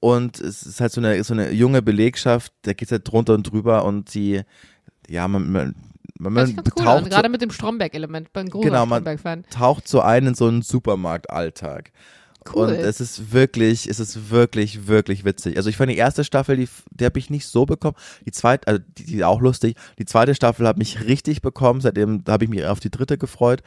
und 0.00 0.40
es 0.40 0.62
ist 0.64 0.80
halt 0.80 0.92
so 0.92 1.00
eine, 1.00 1.22
so 1.24 1.34
eine 1.34 1.50
junge 1.52 1.82
Belegschaft, 1.82 2.52
da 2.62 2.72
geht's 2.72 2.92
halt 2.92 3.10
drunter 3.10 3.34
und 3.34 3.44
drüber 3.50 3.84
und 3.84 4.14
die, 4.14 4.42
ja, 5.08 5.26
man, 5.28 5.50
man, 5.50 5.74
man 6.18 6.46
sich 6.46 6.56
ganz 6.56 6.68
cool 6.76 6.86
an. 6.88 7.00
taucht, 7.02 7.10
Gerade 7.10 7.28
so, 7.28 7.32
mit 7.32 7.42
dem 7.42 7.50
Stromberg-Element. 7.50 8.32
Bin 8.32 8.46
ein 8.46 8.50
großer 8.50 8.68
Genau, 8.68 8.86
man- 8.86 8.98
Stromberg-Fan. 9.02 9.44
taucht 9.50 9.88
so 9.88 10.00
ein 10.00 10.26
in 10.26 10.34
so 10.34 10.46
einen 10.46 10.62
Supermarktalltag. 10.62 11.92
Cool. 12.54 12.68
Und 12.68 12.74
es 12.74 13.00
ist 13.00 13.32
wirklich, 13.32 13.88
es 13.88 14.00
ist 14.00 14.30
wirklich, 14.30 14.86
wirklich 14.86 15.24
witzig. 15.24 15.56
Also 15.56 15.68
ich 15.68 15.76
fand 15.76 15.90
die 15.90 15.96
erste 15.96 16.24
Staffel, 16.24 16.56
die, 16.56 16.68
die 16.90 17.04
habe 17.04 17.18
ich 17.18 17.30
nicht 17.30 17.46
so 17.46 17.66
bekommen. 17.66 17.96
Die 18.24 18.32
zweite, 18.32 18.66
also 18.68 18.80
die, 18.98 19.04
die 19.04 19.16
ist 19.16 19.24
auch 19.24 19.40
lustig. 19.40 19.76
Die 19.98 20.04
zweite 20.04 20.34
Staffel 20.34 20.66
hat 20.66 20.78
mich 20.78 21.04
richtig 21.04 21.42
bekommen. 21.42 21.80
Seitdem 21.80 22.22
habe 22.28 22.44
ich 22.44 22.50
mich 22.50 22.64
auf 22.66 22.80
die 22.80 22.90
dritte 22.90 23.18
gefreut. 23.18 23.62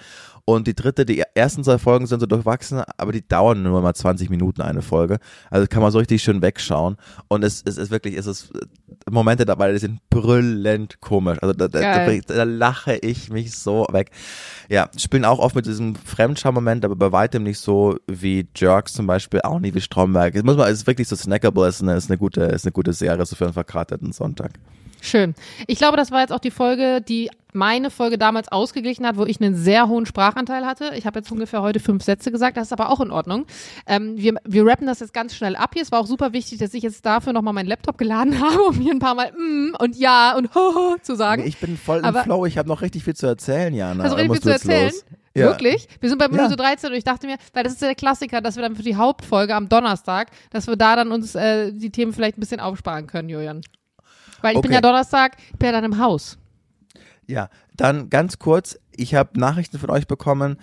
Und 0.50 0.66
die 0.66 0.74
dritte, 0.74 1.06
die 1.06 1.22
ersten 1.36 1.64
zwei 1.64 1.78
Folgen 1.78 2.08
sind 2.08 2.22
so 2.22 2.26
durchwachsen, 2.26 2.82
aber 2.98 3.12
die 3.12 3.28
dauern 3.28 3.62
nur 3.62 3.82
mal 3.82 3.94
20 3.94 4.32
Minuten 4.32 4.62
eine 4.62 4.82
Folge. 4.82 5.20
Also 5.52 5.68
kann 5.68 5.84
man 5.84 5.92
so 5.92 6.00
richtig 6.00 6.24
schön 6.24 6.42
wegschauen. 6.42 6.98
Und 7.28 7.44
es, 7.44 7.62
es 7.66 7.78
ist 7.78 7.92
wirklich, 7.92 8.18
es 8.18 8.26
ist 8.26 8.52
äh, 8.56 8.66
Momente 9.12 9.46
dabei, 9.46 9.72
die 9.72 9.78
sind 9.78 10.00
brüllend 10.10 11.02
komisch. 11.02 11.38
Also 11.42 11.54
da, 11.54 11.68
da, 11.68 12.20
da, 12.26 12.44
lache 12.44 12.96
ich 12.96 13.30
mich 13.30 13.56
so 13.56 13.86
weg. 13.92 14.10
Ja, 14.70 14.90
spielen 14.98 15.24
auch 15.24 15.38
oft 15.38 15.56
mit 15.56 15.68
diesem 15.68 15.96
Fremdschau-Moment, 15.96 16.84
aber 16.84 16.96
bei 16.96 17.12
weitem 17.12 17.44
nicht 17.44 17.60
so 17.60 17.98
wie 18.08 18.48
Jerks 18.70 18.94
zum 18.94 19.08
Beispiel, 19.08 19.42
auch 19.42 19.60
nicht 19.60 19.74
wie 19.76 19.82
Stromberg. 19.82 20.36
Es 20.36 20.44
muss 20.44 20.56
man, 20.56 20.68
es 20.68 20.80
ist 20.80 20.88
wirklich 20.88 21.08
so 21.08 21.16
snackable, 21.16 21.66
es 21.68 21.78
ist 21.78 21.82
eine, 21.82 21.96
ist 21.96 22.10
eine 22.10 22.18
gute, 22.18 22.42
ist 22.44 22.66
eine 22.66 22.72
gute 22.72 22.94
Serie, 22.94 23.26
so 23.26 23.36
für 23.36 23.46
einen 23.46 23.54
verkrateten 23.54 24.12
Sonntag. 24.12 24.52
Schön. 25.02 25.34
Ich 25.66 25.78
glaube, 25.78 25.96
das 25.98 26.12
war 26.12 26.20
jetzt 26.22 26.34
auch 26.34 26.40
die 26.40 26.52
Folge, 26.52 27.02
die 27.02 27.30
meine 27.54 27.90
Folge 27.90 28.18
damals 28.18 28.52
ausgeglichen 28.52 29.08
hat, 29.08 29.18
wo 29.18 29.26
ich 29.26 29.42
einen 29.42 29.56
sehr 29.56 29.88
hohen 29.88 30.06
Sprachanteil 30.06 30.66
hatte. 30.66 30.92
Ich 30.96 31.06
habe 31.06 31.20
jetzt 31.20 31.32
ungefähr 31.32 31.62
heute 31.62 31.80
fünf 31.80 32.04
Sätze 32.04 32.32
gesagt, 32.32 32.58
das 32.58 32.68
ist 32.68 32.74
aber 32.74 32.92
auch 32.92 33.00
in 33.00 33.10
Ordnung. 33.10 33.46
Ähm, 33.88 34.18
wir, 34.18 34.36
wir 34.46 34.66
rappen 34.66 34.86
das 34.86 35.00
jetzt 35.00 35.14
ganz 35.14 35.34
schnell 35.34 35.56
ab 35.56 35.72
hier. 35.74 35.82
Es 35.82 35.92
war 35.92 36.00
auch 36.00 36.06
super 36.06 36.34
wichtig, 36.34 36.60
dass 36.60 36.74
ich 36.74 36.84
jetzt 36.84 37.06
dafür 37.06 37.34
nochmal 37.34 37.54
meinen 37.54 37.68
Laptop 37.68 37.98
geladen 37.98 38.40
habe, 38.42 38.62
um 38.62 38.76
hier 38.76 38.92
ein 38.94 39.00
paar 39.00 39.16
Mal 39.16 39.32
mm 39.32 39.76
und 39.80 39.96
ja 39.96 40.36
und 40.38 40.54
ho, 40.56 40.76
ho 40.76 40.96
zu 41.02 41.16
sagen. 41.16 41.44
Ich 41.48 41.58
bin 41.58 41.78
voll 41.78 42.00
im 42.00 42.06
Aber- 42.06 42.24
Flow, 42.24 42.46
ich 42.46 42.58
habe 42.58 42.68
noch 42.68 42.82
richtig 42.82 43.04
viel 43.06 43.16
zu 43.16 43.26
erzählen, 43.26 43.74
Jana. 43.74 44.08
Du 44.08 44.16
richtig 44.16 44.32
viel 44.34 44.42
zu 44.42 44.50
erzählen? 44.52 44.92
los? 44.92 45.06
Ja. 45.36 45.46
Wirklich? 45.48 45.88
Wir 46.00 46.10
sind 46.10 46.18
bei 46.18 46.28
Minute 46.28 46.52
Ja. 46.52 46.56
13 46.56 46.90
und 46.92 46.96
ich 46.98 47.04
dachte 47.04 47.28
mir, 47.28 47.38
weil 47.54 47.64
das 47.64 47.74
ist 47.74 47.82
ja 47.82 47.88
der 47.88 47.96
Klassiker, 47.96 48.42
dass 48.42 48.56
wir 48.56 48.64
dann 48.64 48.76
für 48.76 48.84
die 48.84 48.96
Hauptfolge 48.96 49.56
am 49.56 49.70
Donnerstag, 49.70 50.32
dass 50.50 50.68
wir 50.68 50.76
da 50.76 50.96
dann 50.96 51.12
uns 51.12 51.36
äh, 51.36 51.72
die 51.72 51.92
Themen 51.92 52.14
vielleicht 52.14 52.38
ein 52.38 52.42
bisschen 52.42 52.60
aufsparen 52.60 53.08
können, 53.08 53.30
Julian. 53.30 53.62
Weil 54.42 54.56
ich 54.56 54.62
bin 54.62 54.72
Okay. 54.72 54.76
ja 54.76 54.82
Donnerstag, 54.82 55.38
ich 55.52 55.58
bin 55.60 55.68
ja 55.68 55.72
dann 55.74 55.84
im 55.84 56.00
Haus. 56.00 56.38
Ja, 57.28 57.50
dann 57.78 58.10
ganz 58.10 58.40
kurz, 58.40 58.80
ich 58.96 59.14
habe 59.14 59.40
Nachrichten 59.40 59.78
von 59.78 59.90
euch 59.92 60.08
bekommen. 60.08 60.58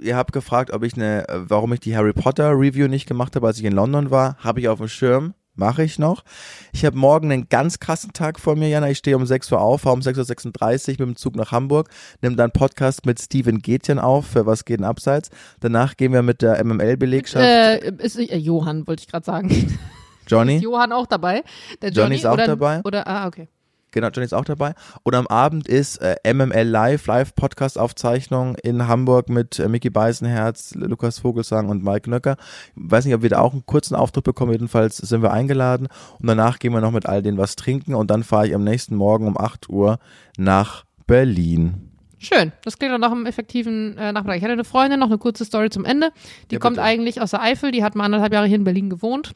Ihr 0.00 0.16
habt 0.16 0.32
gefragt, 0.32 0.72
ob 0.72 0.82
ich 0.82 0.94
eine, 0.94 1.28
äh, 1.28 1.40
warum 1.50 1.72
ich 1.74 1.80
die 1.80 1.94
Harry 1.96 2.14
Potter 2.14 2.52
Review 2.52 2.88
nicht 2.88 3.06
gemacht 3.06 3.36
habe, 3.36 3.46
als 3.46 3.58
ich 3.58 3.64
in 3.64 3.74
London 3.74 4.10
war. 4.10 4.36
Habe 4.38 4.60
ich 4.60 4.68
auf 4.68 4.78
dem 4.78 4.88
Schirm. 4.88 5.34
Mache 5.56 5.82
ich 5.82 5.98
noch. 5.98 6.22
Ich 6.72 6.84
habe 6.84 6.96
morgen 6.96 7.32
einen 7.32 7.48
ganz 7.48 7.80
krassen 7.80 8.12
Tag 8.12 8.38
vor 8.38 8.56
mir, 8.56 8.68
Jana. 8.68 8.90
Ich 8.90 8.98
stehe 8.98 9.16
um 9.16 9.26
6 9.26 9.50
Uhr 9.52 9.60
auf, 9.60 9.82
fahre 9.82 9.94
um 9.94 10.00
6.36 10.00 10.88
Uhr 11.00 11.06
mit 11.06 11.16
dem 11.16 11.16
Zug 11.16 11.34
nach 11.34 11.50
Hamburg, 11.50 11.88
nehme 12.20 12.36
dann 12.36 12.50
Podcast 12.52 13.06
mit 13.06 13.20
Steven 13.20 13.60
Gätjen 13.60 13.98
auf, 13.98 14.26
für 14.26 14.44
was 14.44 14.66
geht 14.66 14.80
denn 14.80 14.84
abseits. 14.84 15.30
Danach 15.60 15.96
gehen 15.96 16.12
wir 16.12 16.22
mit 16.22 16.42
der 16.42 16.62
MML-Belegschaft. 16.62 17.44
Äh, 17.44 17.90
ist, 17.98 18.18
äh, 18.18 18.36
Johann, 18.36 18.86
wollte 18.86 19.00
ich 19.00 19.08
gerade 19.08 19.24
sagen. 19.24 19.78
Johnny, 20.26 20.56
Ist 20.56 20.62
Johann 20.62 20.92
auch 20.92 21.06
dabei? 21.06 21.42
Der 21.80 21.90
Johnny 21.90 22.00
Johnny 22.00 22.14
ist 22.16 22.26
auch 22.26 22.34
oder, 22.34 22.46
dabei. 22.46 22.80
Oder, 22.84 23.06
ah, 23.06 23.26
okay. 23.26 23.48
Genau, 23.90 24.08
Johnny 24.08 24.24
ist 24.24 24.34
auch 24.34 24.44
dabei. 24.44 24.74
Und 25.02 25.14
am 25.14 25.26
Abend 25.26 25.68
ist 25.68 25.98
äh, 25.98 26.16
MML 26.32 26.62
Live, 26.62 27.06
Live-Podcast-Aufzeichnung 27.06 28.56
in 28.56 28.86
Hamburg 28.88 29.28
mit 29.28 29.58
äh, 29.58 29.68
Mickey 29.68 29.90
Beisenherz, 29.90 30.74
Lukas 30.74 31.18
Vogelsang 31.18 31.68
und 31.68 31.82
Mike 31.84 32.08
Nöcker. 32.10 32.36
Weiß 32.74 33.04
nicht, 33.04 33.14
ob 33.14 33.22
wir 33.22 33.30
da 33.30 33.40
auch 33.40 33.52
einen 33.52 33.66
kurzen 33.66 33.94
Auftritt 33.94 34.24
bekommen, 34.24 34.52
jedenfalls 34.52 34.96
sind 34.96 35.22
wir 35.22 35.32
eingeladen. 35.32 35.88
Und 36.20 36.26
danach 36.26 36.58
gehen 36.58 36.72
wir 36.72 36.80
noch 36.80 36.92
mit 36.92 37.06
all 37.06 37.22
denen 37.22 37.38
was 37.38 37.56
trinken 37.56 37.94
und 37.94 38.10
dann 38.10 38.22
fahre 38.22 38.48
ich 38.48 38.54
am 38.54 38.64
nächsten 38.64 38.96
Morgen 38.96 39.26
um 39.26 39.38
8 39.38 39.68
Uhr 39.68 39.98
nach 40.36 40.84
Berlin. 41.06 41.90
Schön. 42.18 42.52
Das 42.64 42.78
klingt 42.78 42.94
doch 42.94 42.98
nach 42.98 43.12
einem 43.12 43.26
effektiven 43.26 43.96
äh, 43.98 44.12
Nachmittag. 44.12 44.38
Ich 44.38 44.42
hatte 44.42 44.52
eine 44.52 44.64
Freundin, 44.64 45.00
noch 45.00 45.08
eine 45.08 45.18
kurze 45.18 45.44
Story 45.44 45.70
zum 45.70 45.84
Ende. 45.84 46.10
Die 46.50 46.54
Ja, 46.54 46.58
kommt 46.58 46.78
eigentlich 46.78 47.20
aus 47.20 47.30
der 47.30 47.42
Eifel, 47.42 47.72
die 47.72 47.84
hat 47.84 47.94
mal 47.94 48.04
anderthalb 48.04 48.32
Jahre 48.32 48.46
hier 48.46 48.56
in 48.56 48.64
Berlin 48.64 48.90
gewohnt. 48.90 49.32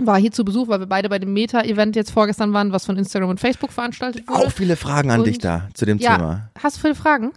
War 0.00 0.18
hier 0.18 0.32
zu 0.32 0.44
Besuch, 0.44 0.68
weil 0.68 0.80
wir 0.80 0.86
beide 0.86 1.08
bei 1.10 1.18
dem 1.18 1.32
Meta-Event 1.34 1.96
jetzt 1.96 2.10
vorgestern 2.12 2.52
waren, 2.54 2.72
was 2.72 2.86
von 2.86 2.96
Instagram 2.96 3.28
und 3.30 3.40
Facebook 3.40 3.72
veranstaltet 3.72 4.26
wurde. 4.26 4.46
Auch 4.46 4.50
viele 4.50 4.76
Fragen 4.76 5.10
an 5.10 5.20
Und- 5.20 5.26
dich 5.26 5.38
da 5.38 5.68
zu 5.74 5.84
dem 5.84 5.98
ja, 5.98 6.16
Thema. 6.16 6.50
hast 6.62 6.76
du 6.78 6.80
viele 6.80 6.94
Fragen? 6.94 7.32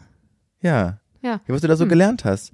Ja. 0.62 1.00
Ja. 1.22 1.42
Was 1.48 1.62
du 1.62 1.68
da 1.68 1.76
so 1.76 1.84
Hm. 1.84 1.90
gelernt 1.90 2.24
hast. 2.24 2.54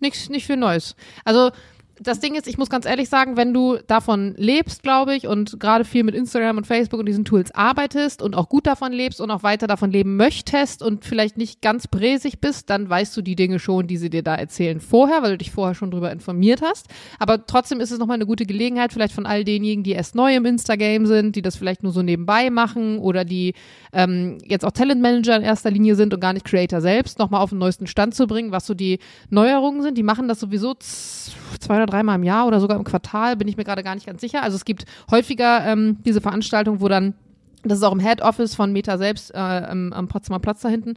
Nichts, 0.00 0.28
nicht 0.28 0.46
viel 0.46 0.56
Neues. 0.58 0.96
Also, 1.24 1.50
das 2.00 2.20
Ding 2.20 2.34
ist, 2.34 2.46
ich 2.46 2.58
muss 2.58 2.68
ganz 2.68 2.84
ehrlich 2.84 3.08
sagen, 3.08 3.36
wenn 3.36 3.54
du 3.54 3.78
davon 3.86 4.34
lebst, 4.36 4.82
glaube 4.82 5.14
ich, 5.14 5.26
und 5.26 5.58
gerade 5.58 5.84
viel 5.84 6.04
mit 6.04 6.14
Instagram 6.14 6.58
und 6.58 6.66
Facebook 6.66 7.00
und 7.00 7.06
diesen 7.06 7.24
Tools 7.24 7.54
arbeitest 7.54 8.20
und 8.20 8.34
auch 8.34 8.48
gut 8.48 8.66
davon 8.66 8.92
lebst 8.92 9.20
und 9.20 9.30
auch 9.30 9.42
weiter 9.42 9.66
davon 9.66 9.90
leben 9.90 10.16
möchtest 10.16 10.82
und 10.82 11.04
vielleicht 11.04 11.38
nicht 11.38 11.62
ganz 11.62 11.88
bräsig 11.88 12.40
bist, 12.40 12.68
dann 12.68 12.90
weißt 12.90 13.16
du 13.16 13.22
die 13.22 13.36
Dinge 13.36 13.58
schon, 13.58 13.86
die 13.86 13.96
sie 13.96 14.10
dir 14.10 14.22
da 14.22 14.34
erzählen 14.34 14.80
vorher, 14.80 15.22
weil 15.22 15.32
du 15.32 15.38
dich 15.38 15.50
vorher 15.50 15.74
schon 15.74 15.90
drüber 15.90 16.12
informiert 16.12 16.60
hast. 16.62 16.88
Aber 17.18 17.46
trotzdem 17.46 17.80
ist 17.80 17.90
es 17.90 17.98
nochmal 17.98 18.16
eine 18.16 18.26
gute 18.26 18.44
Gelegenheit, 18.44 18.92
vielleicht 18.92 19.14
von 19.14 19.26
all 19.26 19.44
denjenigen, 19.44 19.82
die 19.82 19.92
erst 19.92 20.14
neu 20.14 20.34
im 20.34 20.44
Instagame 20.44 21.06
sind, 21.06 21.34
die 21.34 21.42
das 21.42 21.56
vielleicht 21.56 21.82
nur 21.82 21.92
so 21.92 22.02
nebenbei 22.02 22.50
machen 22.50 22.98
oder 22.98 23.24
die 23.24 23.54
ähm, 23.92 24.38
jetzt 24.44 24.64
auch 24.64 24.72
Talentmanager 24.72 25.36
in 25.36 25.42
erster 25.42 25.70
Linie 25.70 25.94
sind 25.94 26.12
und 26.12 26.20
gar 26.20 26.34
nicht 26.34 26.44
Creator 26.44 26.82
selbst, 26.82 27.18
nochmal 27.18 27.40
auf 27.40 27.50
den 27.50 27.58
neuesten 27.58 27.86
Stand 27.86 28.14
zu 28.14 28.26
bringen, 28.26 28.52
was 28.52 28.66
so 28.66 28.74
die 28.74 28.98
Neuerungen 29.30 29.82
sind. 29.82 29.96
Die 29.96 30.02
machen 30.02 30.28
das 30.28 30.40
sowieso 30.40 30.74
zwei 30.74 31.85
oder 31.86 31.92
dreimal 31.92 32.16
im 32.16 32.24
Jahr 32.24 32.46
oder 32.46 32.60
sogar 32.60 32.76
im 32.76 32.84
Quartal, 32.84 33.36
bin 33.36 33.48
ich 33.48 33.56
mir 33.56 33.64
gerade 33.64 33.82
gar 33.82 33.94
nicht 33.94 34.06
ganz 34.06 34.20
sicher. 34.20 34.42
Also 34.42 34.56
es 34.56 34.64
gibt 34.64 34.84
häufiger 35.10 35.64
ähm, 35.66 35.98
diese 36.04 36.20
Veranstaltung, 36.20 36.80
wo 36.80 36.88
dann, 36.88 37.14
das 37.62 37.78
ist 37.78 37.84
auch 37.84 37.92
im 37.92 38.00
Head 38.00 38.22
Office 38.22 38.54
von 38.54 38.72
Meta 38.72 38.98
selbst 38.98 39.32
äh, 39.34 39.38
am, 39.38 39.92
am 39.92 40.08
Potsdamer 40.08 40.40
Platz 40.40 40.60
da 40.60 40.68
hinten, 40.68 40.94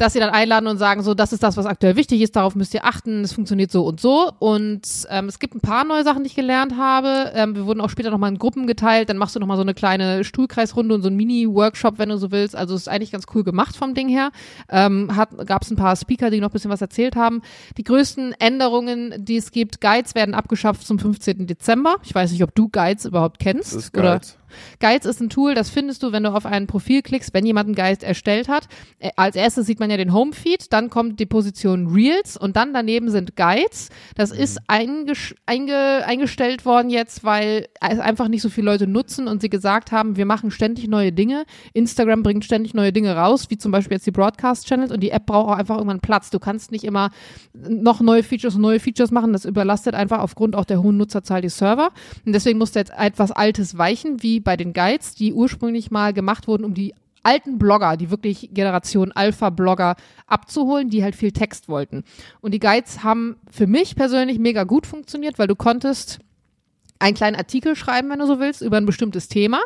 dass 0.00 0.14
sie 0.14 0.18
dann 0.18 0.30
einladen 0.30 0.66
und 0.66 0.78
sagen, 0.78 1.02
so, 1.02 1.12
das 1.12 1.34
ist 1.34 1.42
das, 1.42 1.58
was 1.58 1.66
aktuell 1.66 1.94
wichtig 1.94 2.22
ist, 2.22 2.34
darauf 2.34 2.54
müsst 2.54 2.72
ihr 2.72 2.86
achten, 2.86 3.22
es 3.22 3.34
funktioniert 3.34 3.70
so 3.70 3.84
und 3.84 4.00
so. 4.00 4.32
Und 4.38 4.80
ähm, 5.10 5.26
es 5.26 5.38
gibt 5.38 5.54
ein 5.54 5.60
paar 5.60 5.84
neue 5.84 6.04
Sachen, 6.04 6.24
die 6.24 6.28
ich 6.28 6.34
gelernt 6.34 6.78
habe. 6.78 7.32
Ähm, 7.34 7.54
wir 7.54 7.66
wurden 7.66 7.82
auch 7.82 7.90
später 7.90 8.10
nochmal 8.10 8.32
in 8.32 8.38
Gruppen 8.38 8.66
geteilt, 8.66 9.10
dann 9.10 9.18
machst 9.18 9.36
du 9.36 9.40
nochmal 9.40 9.58
so 9.58 9.62
eine 9.62 9.74
kleine 9.74 10.24
Stuhlkreisrunde 10.24 10.94
und 10.94 11.02
so 11.02 11.08
ein 11.08 11.16
Mini-Workshop, 11.16 11.98
wenn 11.98 12.08
du 12.08 12.16
so 12.16 12.30
willst. 12.30 12.56
Also 12.56 12.74
es 12.74 12.82
ist 12.82 12.88
eigentlich 12.88 13.12
ganz 13.12 13.26
cool 13.34 13.44
gemacht 13.44 13.76
vom 13.76 13.92
Ding 13.94 14.08
her. 14.08 14.30
Ähm, 14.70 15.10
Gab 15.44 15.62
es 15.62 15.70
ein 15.70 15.76
paar 15.76 15.94
Speaker, 15.96 16.30
die 16.30 16.40
noch 16.40 16.48
ein 16.48 16.52
bisschen 16.52 16.70
was 16.70 16.80
erzählt 16.80 17.14
haben. 17.14 17.42
Die 17.76 17.84
größten 17.84 18.34
Änderungen, 18.38 19.14
die 19.18 19.36
es 19.36 19.50
gibt, 19.50 19.82
Guides 19.82 20.14
werden 20.14 20.34
abgeschafft 20.34 20.86
zum 20.86 20.98
15. 20.98 21.46
Dezember. 21.46 21.96
Ich 22.04 22.14
weiß 22.14 22.32
nicht, 22.32 22.42
ob 22.42 22.54
du 22.54 22.70
Guides 22.70 23.04
überhaupt 23.04 23.38
kennst. 23.38 23.74
Das 23.74 23.84
ist 23.84 23.92
Guides. 23.92 24.39
Guides 24.80 25.06
ist 25.06 25.20
ein 25.20 25.30
Tool, 25.30 25.54
das 25.54 25.70
findest 25.70 26.02
du, 26.02 26.12
wenn 26.12 26.22
du 26.22 26.30
auf 26.30 26.46
ein 26.46 26.66
Profil 26.66 27.02
klickst, 27.02 27.34
wenn 27.34 27.46
jemand 27.46 27.66
einen 27.66 27.74
Guide 27.74 28.04
erstellt 28.04 28.48
hat. 28.48 28.68
Äh, 28.98 29.10
als 29.16 29.36
erstes 29.36 29.66
sieht 29.66 29.80
man 29.80 29.90
ja 29.90 29.96
den 29.96 30.12
Homefeed, 30.12 30.72
dann 30.72 30.90
kommt 30.90 31.20
die 31.20 31.26
Position 31.26 31.88
Reels 31.88 32.36
und 32.36 32.56
dann 32.56 32.72
daneben 32.72 33.10
sind 33.10 33.36
Guides. 33.36 33.90
Das 34.16 34.30
ist 34.30 34.60
mhm. 34.60 35.04
einge 35.46 36.06
eingestellt 36.06 36.64
worden 36.64 36.90
jetzt, 36.90 37.24
weil 37.24 37.66
es 37.80 37.98
einfach 37.98 38.28
nicht 38.28 38.42
so 38.42 38.48
viele 38.48 38.66
Leute 38.66 38.86
nutzen 38.86 39.28
und 39.28 39.40
sie 39.40 39.50
gesagt 39.50 39.92
haben, 39.92 40.16
wir 40.16 40.26
machen 40.26 40.50
ständig 40.50 40.88
neue 40.88 41.12
Dinge. 41.12 41.44
Instagram 41.72 42.22
bringt 42.22 42.44
ständig 42.44 42.74
neue 42.74 42.92
Dinge 42.92 43.16
raus, 43.16 43.46
wie 43.48 43.58
zum 43.58 43.72
Beispiel 43.72 43.96
jetzt 43.96 44.06
die 44.06 44.10
Broadcast-Channels 44.10 44.92
und 44.92 45.00
die 45.00 45.10
App 45.10 45.26
braucht 45.26 45.48
auch 45.48 45.56
einfach 45.56 45.76
irgendwann 45.76 46.00
Platz. 46.00 46.30
Du 46.30 46.38
kannst 46.38 46.72
nicht 46.72 46.84
immer 46.84 47.10
noch 47.52 48.00
neue 48.00 48.22
Features 48.22 48.54
und 48.56 48.62
neue 48.62 48.80
Features 48.80 49.10
machen. 49.10 49.32
Das 49.32 49.44
überlastet 49.44 49.94
einfach 49.94 50.20
aufgrund 50.20 50.56
auch 50.56 50.64
der 50.64 50.82
hohen 50.82 50.96
Nutzerzahl 50.96 51.42
die 51.42 51.48
Server. 51.48 51.90
Und 52.24 52.32
deswegen 52.32 52.58
musste 52.58 52.78
jetzt 52.78 52.92
etwas 52.96 53.32
Altes 53.32 53.76
weichen, 53.78 54.22
wie 54.22 54.39
bei 54.42 54.56
den 54.56 54.72
Guides, 54.72 55.14
die 55.14 55.32
ursprünglich 55.32 55.90
mal 55.90 56.12
gemacht 56.12 56.48
wurden, 56.48 56.64
um 56.64 56.74
die 56.74 56.94
alten 57.22 57.58
Blogger, 57.58 57.96
die 57.96 58.10
wirklich 58.10 58.50
Generation 58.52 59.12
Alpha-Blogger 59.12 59.96
abzuholen, 60.26 60.88
die 60.88 61.02
halt 61.02 61.14
viel 61.14 61.32
Text 61.32 61.68
wollten. 61.68 62.04
Und 62.40 62.52
die 62.52 62.60
Guides 62.60 63.02
haben 63.02 63.36
für 63.50 63.66
mich 63.66 63.94
persönlich 63.96 64.38
mega 64.38 64.64
gut 64.64 64.86
funktioniert, 64.86 65.38
weil 65.38 65.46
du 65.46 65.56
konntest 65.56 66.20
einen 66.98 67.14
kleinen 67.14 67.36
Artikel 67.36 67.76
schreiben, 67.76 68.10
wenn 68.10 68.18
du 68.18 68.26
so 68.26 68.40
willst, 68.40 68.62
über 68.62 68.76
ein 68.76 68.86
bestimmtes 68.86 69.28
Thema 69.28 69.60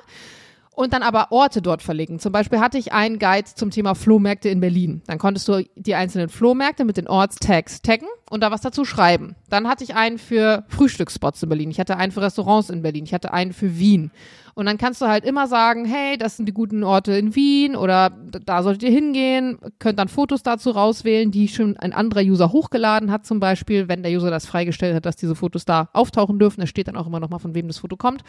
und 0.74 0.92
dann 0.92 1.02
aber 1.02 1.30
Orte 1.30 1.62
dort 1.62 1.82
verlegen. 1.82 2.18
Zum 2.18 2.32
Beispiel 2.32 2.60
hatte 2.60 2.78
ich 2.78 2.92
einen 2.92 3.18
Guide 3.18 3.48
zum 3.54 3.70
Thema 3.70 3.94
Flohmärkte 3.94 4.48
in 4.48 4.60
Berlin. 4.60 5.02
Dann 5.06 5.18
konntest 5.18 5.48
du 5.48 5.64
die 5.76 5.94
einzelnen 5.94 6.28
Flohmärkte 6.28 6.84
mit 6.84 6.96
den 6.96 7.08
Ortstags 7.08 7.80
taggen 7.82 8.08
und 8.30 8.42
da 8.42 8.50
was 8.50 8.60
dazu 8.60 8.84
schreiben. 8.84 9.36
Dann 9.48 9.68
hatte 9.68 9.84
ich 9.84 9.94
einen 9.94 10.18
für 10.18 10.64
Frühstücksspots 10.68 11.42
in 11.42 11.48
Berlin. 11.48 11.70
Ich 11.70 11.80
hatte 11.80 11.96
einen 11.96 12.12
für 12.12 12.22
Restaurants 12.22 12.70
in 12.70 12.82
Berlin. 12.82 13.04
Ich 13.04 13.14
hatte 13.14 13.32
einen 13.32 13.52
für 13.52 13.78
Wien. 13.78 14.10
Und 14.54 14.66
dann 14.66 14.78
kannst 14.78 15.02
du 15.02 15.06
halt 15.06 15.24
immer 15.24 15.48
sagen, 15.48 15.84
hey, 15.84 16.16
das 16.16 16.36
sind 16.36 16.46
die 16.46 16.52
guten 16.52 16.84
Orte 16.84 17.12
in 17.12 17.34
Wien 17.34 17.74
oder 17.74 18.10
da 18.10 18.62
solltet 18.62 18.84
ihr 18.84 18.90
hingehen, 18.90 19.58
könnt 19.80 19.98
dann 19.98 20.06
Fotos 20.06 20.44
dazu 20.44 20.70
rauswählen, 20.70 21.32
die 21.32 21.48
schon 21.48 21.76
ein 21.76 21.92
anderer 21.92 22.22
User 22.22 22.52
hochgeladen 22.52 23.10
hat 23.10 23.26
zum 23.26 23.40
Beispiel, 23.40 23.88
wenn 23.88 24.04
der 24.04 24.12
User 24.12 24.30
das 24.30 24.46
freigestellt 24.46 24.94
hat, 24.94 25.06
dass 25.06 25.16
diese 25.16 25.34
Fotos 25.34 25.64
da 25.64 25.88
auftauchen 25.92 26.38
dürfen. 26.38 26.60
Da 26.60 26.68
steht 26.68 26.86
dann 26.86 26.96
auch 26.96 27.08
immer 27.08 27.18
nochmal, 27.18 27.40
von 27.40 27.54
wem 27.54 27.66
das 27.66 27.78
Foto 27.78 27.96
kommt. 27.96 28.22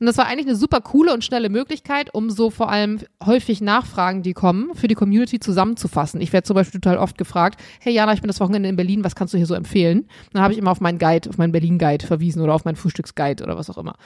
Und 0.00 0.06
das 0.06 0.16
war 0.16 0.26
eigentlich 0.26 0.46
eine 0.46 0.56
super 0.56 0.80
coole 0.80 1.12
und 1.12 1.24
schnelle 1.24 1.50
Möglichkeit, 1.50 2.12
um 2.14 2.30
so 2.30 2.48
vor 2.48 2.70
allem 2.70 3.00
häufig 3.24 3.60
Nachfragen, 3.60 4.22
die 4.22 4.32
kommen, 4.32 4.74
für 4.74 4.88
die 4.88 4.94
Community 4.94 5.40
zusammenzufassen. 5.40 6.22
Ich 6.22 6.32
werde 6.32 6.46
zum 6.46 6.54
Beispiel 6.54 6.80
total 6.80 6.96
oft 6.96 7.18
gefragt, 7.18 7.60
hey 7.80 7.92
Jana, 7.92 8.14
ich 8.14 8.22
bin 8.22 8.28
das 8.28 8.40
Wochenende 8.40 8.70
in 8.70 8.76
Berlin, 8.76 9.04
was 9.04 9.14
kannst 9.14 9.29
du 9.32 9.38
hier 9.38 9.46
so 9.46 9.54
empfehlen? 9.54 10.08
Dann 10.32 10.42
habe 10.42 10.52
ich 10.52 10.58
immer 10.58 10.70
auf 10.70 10.80
meinen 10.80 10.98
Guide, 10.98 11.28
auf 11.28 11.38
meinen 11.38 11.52
Berlin-Guide 11.52 12.06
verwiesen 12.06 12.42
oder 12.42 12.54
auf 12.54 12.64
meinen 12.64 12.76
Frühstücksguide 12.76 13.42
oder 13.42 13.56
was 13.56 13.70
auch 13.70 13.78
immer. 13.78 13.96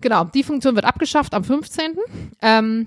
Genau, 0.00 0.24
die 0.24 0.42
Funktion 0.42 0.74
wird 0.74 0.84
abgeschafft 0.84 1.34
am 1.34 1.44
15. 1.44 1.96
Ähm, 2.42 2.86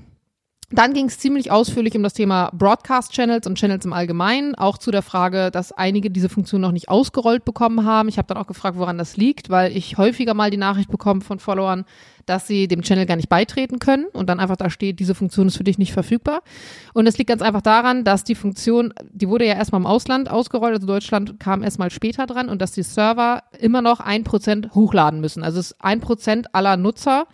dann 0.71 0.93
ging 0.93 1.07
es 1.07 1.17
ziemlich 1.17 1.51
ausführlich 1.51 1.95
um 1.95 2.03
das 2.03 2.13
Thema 2.13 2.51
Broadcast-Channels 2.53 3.47
und 3.47 3.57
Channels 3.57 3.85
im 3.85 3.93
Allgemeinen, 3.93 4.53
auch 4.53 4.77
zu 4.77 4.91
der 4.91 5.01
Frage, 5.01 5.49
dass 5.49 5.71
einige 5.71 6.11
diese 6.11 6.29
Funktion 6.29 6.61
noch 6.61 6.71
nicht 6.71 6.89
ausgerollt 6.89 7.43
bekommen 7.43 7.85
haben. 7.85 8.07
Ich 8.07 8.17
habe 8.17 8.27
dann 8.27 8.37
auch 8.37 8.45
gefragt, 8.45 8.77
woran 8.77 8.99
das 8.99 9.17
liegt, 9.17 9.49
weil 9.49 9.75
ich 9.75 9.97
häufiger 9.97 10.35
mal 10.35 10.51
die 10.51 10.57
Nachricht 10.57 10.91
bekomme 10.91 11.21
von 11.21 11.39
Followern, 11.39 11.85
dass 12.27 12.45
sie 12.45 12.67
dem 12.67 12.83
Channel 12.83 13.07
gar 13.07 13.15
nicht 13.15 13.29
beitreten 13.29 13.79
können 13.79 14.05
und 14.13 14.29
dann 14.29 14.39
einfach 14.39 14.57
da 14.57 14.69
steht, 14.69 14.99
diese 14.99 15.15
Funktion 15.15 15.47
ist 15.47 15.57
für 15.57 15.63
dich 15.63 15.79
nicht 15.79 15.93
verfügbar. 15.93 16.43
Und 16.93 17.07
es 17.07 17.17
liegt 17.17 17.29
ganz 17.29 17.41
einfach 17.41 17.61
daran, 17.61 18.03
dass 18.03 18.23
die 18.23 18.35
Funktion, 18.35 18.93
die 19.11 19.27
wurde 19.27 19.47
ja 19.47 19.55
erstmal 19.55 19.81
im 19.81 19.87
Ausland 19.87 20.29
ausgerollt, 20.29 20.75
also 20.75 20.85
Deutschland 20.85 21.39
kam 21.39 21.63
erstmal 21.63 21.89
später 21.89 22.27
dran 22.27 22.47
und 22.47 22.61
dass 22.61 22.73
die 22.73 22.83
Server 22.83 23.41
immer 23.59 23.81
noch 23.81 23.99
ein 23.99 24.23
Prozent 24.23 24.75
hochladen 24.75 25.19
müssen. 25.19 25.43
Also 25.43 25.59
es 25.59 25.71
ist 25.71 25.83
ein 25.83 25.99
Prozent 25.99 26.53
aller 26.53 26.77
Nutzer 26.77 27.25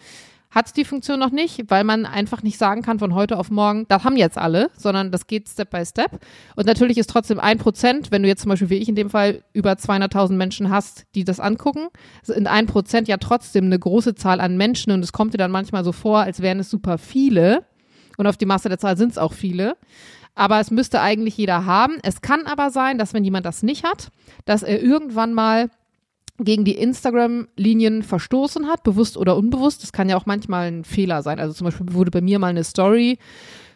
hat 0.55 0.77
die 0.77 0.85
Funktion 0.85 1.19
noch 1.19 1.31
nicht, 1.31 1.69
weil 1.69 1.83
man 1.83 2.05
einfach 2.05 2.41
nicht 2.41 2.57
sagen 2.57 2.81
kann 2.81 2.97
von 2.97 3.13
heute 3.13 3.37
auf 3.37 3.51
morgen, 3.51 3.85
das 3.89 4.05
haben 4.05 4.15
jetzt 4.15 4.37
alle, 4.37 4.71
sondern 4.77 5.11
das 5.11 5.27
geht 5.27 5.49
Step 5.49 5.69
by 5.69 5.85
Step. 5.85 6.19
Und 6.55 6.65
natürlich 6.65 6.97
ist 6.97 7.09
trotzdem 7.09 7.41
ein 7.41 7.57
Prozent, 7.57 8.09
wenn 8.09 8.23
du 8.23 8.29
jetzt 8.29 8.43
zum 8.43 8.49
Beispiel 8.49 8.69
wie 8.69 8.77
ich 8.77 8.87
in 8.87 8.95
dem 8.95 9.09
Fall 9.09 9.43
über 9.51 9.73
200.000 9.73 10.31
Menschen 10.31 10.69
hast, 10.69 11.05
die 11.13 11.25
das 11.25 11.41
angucken, 11.41 11.89
sind 12.23 12.47
ein 12.47 12.67
Prozent 12.67 13.09
ja 13.09 13.17
trotzdem 13.17 13.65
eine 13.65 13.77
große 13.77 14.15
Zahl 14.15 14.39
an 14.39 14.55
Menschen 14.55 14.93
und 14.93 15.03
es 15.03 15.11
kommt 15.11 15.33
dir 15.33 15.37
dann 15.37 15.51
manchmal 15.51 15.83
so 15.83 15.91
vor, 15.91 16.19
als 16.19 16.41
wären 16.41 16.59
es 16.59 16.69
super 16.69 16.97
viele. 16.97 17.65
Und 18.17 18.25
auf 18.25 18.37
die 18.37 18.45
Masse 18.45 18.69
der 18.69 18.79
Zahl 18.79 18.95
sind 18.95 19.11
es 19.11 19.17
auch 19.17 19.33
viele. 19.33 19.75
Aber 20.35 20.61
es 20.61 20.71
müsste 20.71 21.01
eigentlich 21.01 21.35
jeder 21.35 21.65
haben. 21.65 21.97
Es 22.01 22.21
kann 22.21 22.45
aber 22.45 22.69
sein, 22.69 22.97
dass 22.97 23.13
wenn 23.13 23.25
jemand 23.25 23.45
das 23.45 23.61
nicht 23.61 23.83
hat, 23.83 24.09
dass 24.45 24.63
er 24.63 24.81
irgendwann 24.81 25.33
mal 25.33 25.69
gegen 26.39 26.65
die 26.65 26.77
Instagram-Linien 26.77 28.03
verstoßen 28.03 28.67
hat, 28.67 28.83
bewusst 28.83 29.17
oder 29.17 29.37
unbewusst. 29.37 29.83
Das 29.83 29.93
kann 29.93 30.09
ja 30.09 30.17
auch 30.17 30.25
manchmal 30.25 30.67
ein 30.67 30.83
Fehler 30.83 31.21
sein. 31.21 31.39
Also 31.39 31.53
zum 31.53 31.65
Beispiel 31.65 31.93
wurde 31.93 32.11
bei 32.11 32.21
mir 32.21 32.39
mal 32.39 32.47
eine 32.47 32.63
Story 32.63 33.17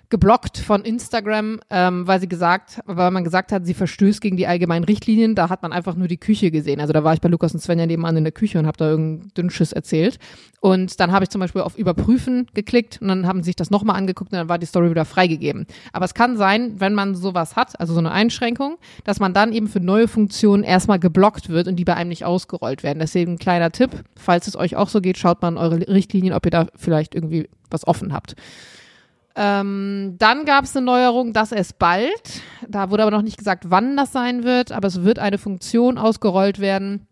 geblockt 0.10 0.58
von 0.58 0.82
Instagram, 0.82 1.60
ähm, 1.70 2.08
weil 2.08 2.20
sie 2.20 2.28
gesagt, 2.28 2.80
weil 2.86 3.12
man 3.12 3.24
gesagt 3.24 3.52
hat, 3.52 3.66
sie 3.66 3.76
verstößt 3.76 4.22
gegen 4.22 4.38
die 4.38 4.48
allgemeinen 4.48 4.84
Richtlinien. 4.84 5.36
Da 5.36 5.50
hat 5.50 5.62
man 5.62 5.72
einfach 5.72 5.96
nur 5.96 6.08
die 6.08 6.18
Küche 6.18 6.50
gesehen. 6.50 6.82
Also 6.82 6.94
da 6.94 7.04
war 7.04 7.14
ich 7.14 7.22
bei 7.22 7.30
Lukas 7.30 7.54
und 7.54 7.60
Svenja 7.60 7.86
nebenan 7.86 8.18
in 8.18 8.24
der 8.24 8.34
Küche 8.34 8.58
und 8.58 8.66
habe 8.66 8.78
da 8.78 8.90
irgendeinen 8.90 9.32
Dünnschiss 9.36 9.72
erzählt. 9.72 10.18
Und 10.62 11.00
dann 11.00 11.12
habe 11.12 11.24
ich 11.24 11.30
zum 11.30 11.40
Beispiel 11.40 11.62
auf 11.62 11.78
Überprüfen 11.78 12.48
geklickt 12.56 13.00
und 13.02 13.08
dann 13.08 13.28
haben 13.28 13.44
sie 13.44 13.48
sich 13.48 13.56
das 13.56 13.70
nochmal 13.70 13.98
angeguckt 13.98 14.32
und 14.32 14.38
dann 14.38 14.50
war 14.50 14.58
die 14.58 14.66
Story 14.66 14.90
wieder 14.90 15.06
freigegeben. 15.06 15.68
Aber 15.94 16.06
es 16.06 16.16
kann 16.16 16.38
sein, 16.38 16.80
wenn 16.80 16.96
man 16.96 17.14
sowas 17.14 17.56
hat, 17.56 17.80
also 17.80 17.94
so 17.94 18.00
eine 18.00 18.12
Einschränkung, 18.12 18.78
dass 19.04 19.20
man 19.20 19.34
dann 19.34 19.54
eben 19.54 19.68
für 19.68 19.80
neue 19.80 20.08
Funktionen 20.08 20.64
erstmal 20.64 21.00
geblockt 21.00 21.50
wird 21.50 21.68
und 21.68 21.76
die 21.76 21.86
bei 21.86 21.96
einem 21.96 22.10
nicht 22.10 22.26
ausgerollt 22.26 22.82
werden. 22.82 23.00
Deswegen 23.00 23.34
ein 23.34 23.38
kleiner 23.38 23.72
Tipp, 23.72 23.92
falls 24.18 24.48
es 24.48 24.56
euch 24.56 24.76
auch 24.76 24.90
so 24.90 25.02
geht, 25.02 25.20
schaut 25.20 25.42
mal 25.44 25.50
in 25.50 25.58
eure 25.58 25.88
Richtlinien, 25.88 26.34
ob 26.34 26.46
ihr 26.46 26.52
da 26.52 26.68
vielleicht 26.76 27.14
irgendwie 27.14 27.48
was 27.70 27.88
offen 27.88 28.12
habt. 28.12 28.36
Ähm, 29.36 30.16
dann 30.18 30.46
gab 30.46 30.66
es 30.66 30.76
eine 30.76 30.86
Neuerung, 30.86 31.34
dass 31.34 31.52
es 31.52 31.74
bald, 31.74 32.42
da 32.68 32.90
wurde 32.90 33.04
aber 33.04 33.12
noch 33.12 33.22
nicht 33.22 33.38
gesagt, 33.38 33.66
wann 33.70 33.96
das 33.96 34.12
sein 34.12 34.44
wird, 34.44 34.72
aber 34.72 34.88
es 34.88 35.04
wird 35.04 35.20
eine 35.20 35.38
Funktion 35.38 35.98
ausgerollt 35.98 36.60
werden, 36.60 37.08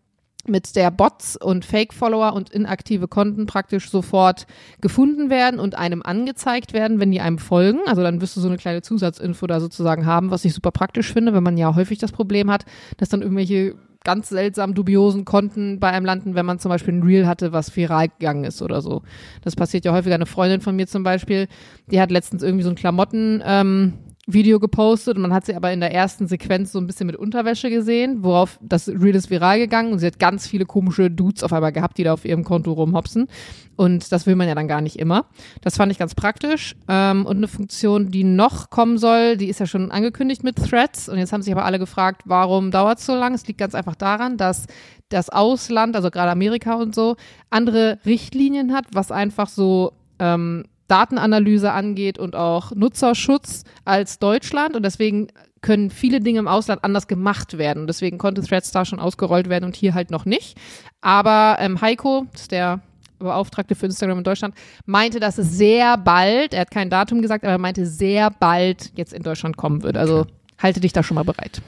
mit 0.48 0.76
der 0.76 0.90
Bots 0.90 1.36
und 1.36 1.64
Fake-Follower 1.64 2.32
und 2.32 2.50
inaktive 2.50 3.08
Konten 3.08 3.46
praktisch 3.46 3.90
sofort 3.90 4.46
gefunden 4.80 5.30
werden 5.30 5.60
und 5.60 5.76
einem 5.76 6.02
angezeigt 6.02 6.72
werden, 6.72 7.00
wenn 7.00 7.10
die 7.10 7.20
einem 7.20 7.38
folgen. 7.38 7.80
Also 7.86 8.02
dann 8.02 8.20
wirst 8.20 8.36
du 8.36 8.40
so 8.40 8.48
eine 8.48 8.56
kleine 8.56 8.82
Zusatzinfo 8.82 9.46
da 9.46 9.60
sozusagen 9.60 10.06
haben, 10.06 10.30
was 10.30 10.44
ich 10.44 10.54
super 10.54 10.70
praktisch 10.70 11.12
finde, 11.12 11.34
wenn 11.34 11.42
man 11.42 11.56
ja 11.56 11.74
häufig 11.74 11.98
das 11.98 12.12
Problem 12.12 12.50
hat, 12.50 12.64
dass 12.96 13.08
dann 13.08 13.22
irgendwelche 13.22 13.74
ganz 14.04 14.28
seltsam 14.28 14.74
dubiosen 14.74 15.24
Konten 15.24 15.80
bei 15.80 15.90
einem 15.90 16.06
landen, 16.06 16.34
wenn 16.34 16.46
man 16.46 16.58
zum 16.58 16.70
Beispiel 16.70 16.94
ein 16.94 17.02
Reel 17.02 17.26
hatte, 17.26 17.52
was 17.52 17.74
viral 17.74 18.08
gegangen 18.08 18.44
ist 18.44 18.62
oder 18.62 18.80
so. 18.80 19.02
Das 19.42 19.56
passiert 19.56 19.84
ja 19.84 19.92
häufiger. 19.92 20.14
Eine 20.14 20.26
Freundin 20.26 20.60
von 20.60 20.76
mir 20.76 20.86
zum 20.86 21.02
Beispiel, 21.02 21.48
die 21.90 22.00
hat 22.00 22.10
letztens 22.10 22.42
irgendwie 22.42 22.64
so 22.64 22.70
ein 22.70 22.76
Klamotten, 22.76 23.42
ähm, 23.44 23.94
Video 24.30 24.60
gepostet 24.60 25.16
und 25.16 25.22
man 25.22 25.32
hat 25.32 25.46
sie 25.46 25.54
aber 25.54 25.72
in 25.72 25.80
der 25.80 25.92
ersten 25.92 26.26
Sequenz 26.26 26.72
so 26.72 26.78
ein 26.78 26.86
bisschen 26.86 27.06
mit 27.06 27.16
Unterwäsche 27.16 27.70
gesehen, 27.70 28.22
worauf 28.22 28.58
das 28.60 28.86
Reel 28.86 29.14
ist 29.16 29.30
viral 29.30 29.58
gegangen 29.58 29.90
und 29.90 30.00
sie 30.00 30.06
hat 30.06 30.18
ganz 30.18 30.46
viele 30.46 30.66
komische 30.66 31.10
Dudes 31.10 31.42
auf 31.42 31.52
einmal 31.52 31.72
gehabt, 31.72 31.96
die 31.96 32.04
da 32.04 32.12
auf 32.12 32.26
ihrem 32.26 32.44
Konto 32.44 32.72
rumhopsen 32.72 33.28
und 33.76 34.12
das 34.12 34.26
will 34.26 34.36
man 34.36 34.46
ja 34.46 34.54
dann 34.54 34.68
gar 34.68 34.82
nicht 34.82 34.98
immer. 34.98 35.24
Das 35.62 35.78
fand 35.78 35.90
ich 35.90 35.98
ganz 35.98 36.14
praktisch 36.14 36.76
ähm, 36.88 37.24
und 37.24 37.38
eine 37.38 37.48
Funktion, 37.48 38.10
die 38.10 38.22
noch 38.22 38.68
kommen 38.68 38.98
soll, 38.98 39.38
die 39.38 39.48
ist 39.48 39.60
ja 39.60 39.66
schon 39.66 39.90
angekündigt 39.90 40.44
mit 40.44 40.56
Threads 40.56 41.08
und 41.08 41.16
jetzt 41.16 41.32
haben 41.32 41.42
sich 41.42 41.52
aber 41.52 41.64
alle 41.64 41.78
gefragt, 41.78 42.22
warum 42.26 42.70
dauert 42.70 42.98
es 42.98 43.06
so 43.06 43.14
lange? 43.14 43.34
Es 43.34 43.46
liegt 43.46 43.58
ganz 43.58 43.74
einfach 43.74 43.94
daran, 43.94 44.36
dass 44.36 44.66
das 45.08 45.30
Ausland, 45.30 45.96
also 45.96 46.10
gerade 46.10 46.30
Amerika 46.30 46.74
und 46.74 46.94
so, 46.94 47.16
andere 47.48 47.98
Richtlinien 48.04 48.74
hat, 48.74 48.84
was 48.92 49.10
einfach 49.10 49.48
so 49.48 49.94
ähm, 50.18 50.64
Datenanalyse 50.88 51.72
angeht 51.72 52.18
und 52.18 52.34
auch 52.34 52.72
Nutzerschutz 52.74 53.64
als 53.84 54.18
Deutschland 54.18 54.74
und 54.74 54.82
deswegen 54.82 55.28
können 55.60 55.90
viele 55.90 56.20
Dinge 56.20 56.38
im 56.38 56.48
Ausland 56.48 56.84
anders 56.84 57.08
gemacht 57.08 57.58
werden. 57.58 57.86
Deswegen 57.86 58.18
konnte 58.18 58.42
Threads 58.42 58.70
da 58.70 58.84
schon 58.84 59.00
ausgerollt 59.00 59.48
werden 59.48 59.64
und 59.64 59.76
hier 59.76 59.94
halt 59.94 60.10
noch 60.10 60.24
nicht. 60.24 60.56
Aber 61.00 61.56
ähm, 61.60 61.80
Heiko, 61.80 62.26
das 62.32 62.42
ist 62.42 62.52
der 62.52 62.80
Beauftragte 63.18 63.74
für 63.74 63.86
Instagram 63.86 64.18
in 64.18 64.24
Deutschland, 64.24 64.54
meinte, 64.86 65.20
dass 65.20 65.38
es 65.38 65.50
sehr 65.52 65.96
bald, 65.96 66.54
er 66.54 66.60
hat 66.62 66.70
kein 66.70 66.90
Datum 66.90 67.20
gesagt, 67.20 67.44
aber 67.44 67.52
er 67.52 67.58
meinte 67.58 67.86
sehr 67.86 68.30
bald 68.30 68.92
jetzt 68.96 69.12
in 69.12 69.22
Deutschland 69.22 69.56
kommen 69.56 69.82
wird. 69.82 69.96
Also 69.96 70.26
halte 70.58 70.80
dich 70.80 70.92
da 70.92 71.02
schon 71.02 71.16
mal 71.16 71.24
bereit. 71.24 71.60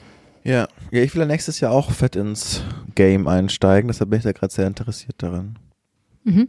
Ja. 0.45 0.69
ja, 0.91 1.03
ich 1.03 1.13
will 1.15 1.21
ja 1.21 1.27
nächstes 1.27 1.61
Jahr 1.61 1.73
auch 1.73 1.91
fett 1.91 2.17
ins 2.17 2.63
Game 2.95 3.29
einsteigen, 3.29 3.89
deshalb 3.89 4.11
bin 4.11 4.19
ich 4.19 4.25
da 4.25 4.33
gerade 4.33 4.53
sehr 4.53 4.67
interessiert 4.67 5.17
daran. 5.19 5.59
Mhm. 6.25 6.49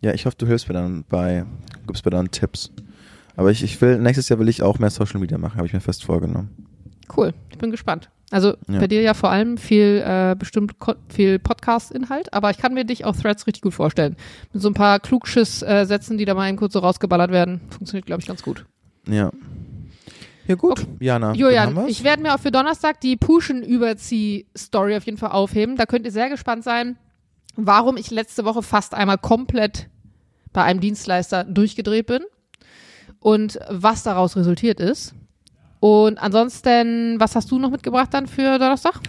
Ja, 0.00 0.12
ich 0.12 0.26
hoffe, 0.26 0.36
du 0.38 0.46
hilfst 0.46 0.68
mir 0.68 0.74
dann 0.74 1.04
bei, 1.08 1.44
gibst 1.86 2.04
mir 2.04 2.10
dann 2.10 2.30
Tipps. 2.30 2.70
Aber 3.36 3.50
ich, 3.50 3.62
ich 3.62 3.80
will, 3.80 3.98
nächstes 3.98 4.28
Jahr 4.28 4.38
will 4.38 4.48
ich 4.48 4.62
auch 4.62 4.78
mehr 4.78 4.90
Social 4.90 5.20
Media 5.20 5.38
machen, 5.38 5.56
habe 5.56 5.66
ich 5.66 5.72
mir 5.72 5.80
fest 5.80 6.04
vorgenommen. 6.04 6.50
Cool, 7.14 7.34
ich 7.50 7.58
bin 7.58 7.70
gespannt. 7.70 8.10
Also 8.30 8.54
ja. 8.68 8.80
bei 8.80 8.88
dir 8.88 9.02
ja 9.02 9.14
vor 9.14 9.30
allem 9.30 9.56
viel 9.56 10.02
äh, 10.04 10.34
bestimmt 10.36 10.74
viel 11.08 11.38
Podcast-Inhalt, 11.38 12.32
aber 12.32 12.50
ich 12.50 12.58
kann 12.58 12.74
mir 12.74 12.84
dich 12.84 13.04
auch 13.04 13.14
Threads 13.14 13.46
richtig 13.46 13.62
gut 13.62 13.74
vorstellen. 13.74 14.16
Mit 14.52 14.62
so 14.62 14.68
ein 14.68 14.74
paar 14.74 14.98
Klugschiss-Sätzen, 14.98 16.18
die 16.18 16.24
da 16.24 16.34
mal 16.34 16.48
eben 16.48 16.56
kurz 16.56 16.72
so 16.72 16.80
rausgeballert 16.80 17.30
werden, 17.30 17.60
funktioniert, 17.70 18.06
glaube 18.06 18.20
ich, 18.20 18.26
ganz 18.26 18.42
gut. 18.42 18.66
Ja. 19.06 19.30
Ja 20.48 20.54
gut, 20.54 20.80
okay. 20.80 20.88
Jana. 21.00 21.34
Julian, 21.34 21.88
ich 21.88 22.04
werde 22.04 22.22
mir 22.22 22.34
auch 22.34 22.38
für 22.38 22.52
Donnerstag 22.52 23.00
die 23.00 23.16
Pushen-Überzieh-Story 23.16 24.96
auf 24.96 25.04
jeden 25.04 25.18
Fall 25.18 25.30
aufheben. 25.30 25.76
Da 25.76 25.86
könnt 25.86 26.04
ihr 26.04 26.12
sehr 26.12 26.28
gespannt 26.28 26.64
sein 26.64 26.96
warum 27.56 27.96
ich 27.96 28.10
letzte 28.10 28.44
Woche 28.44 28.62
fast 28.62 28.94
einmal 28.94 29.18
komplett 29.18 29.88
bei 30.52 30.62
einem 30.62 30.80
Dienstleister 30.80 31.44
durchgedreht 31.44 32.06
bin 32.06 32.22
und 33.20 33.58
was 33.68 34.02
daraus 34.02 34.36
resultiert 34.36 34.80
ist. 34.80 35.14
Und 35.80 36.18
ansonsten, 36.18 37.20
was 37.20 37.34
hast 37.36 37.50
du 37.50 37.58
noch 37.58 37.70
mitgebracht 37.70 38.12
dann 38.12 38.26
für 38.26 38.58
Donnerstag? 38.58 39.00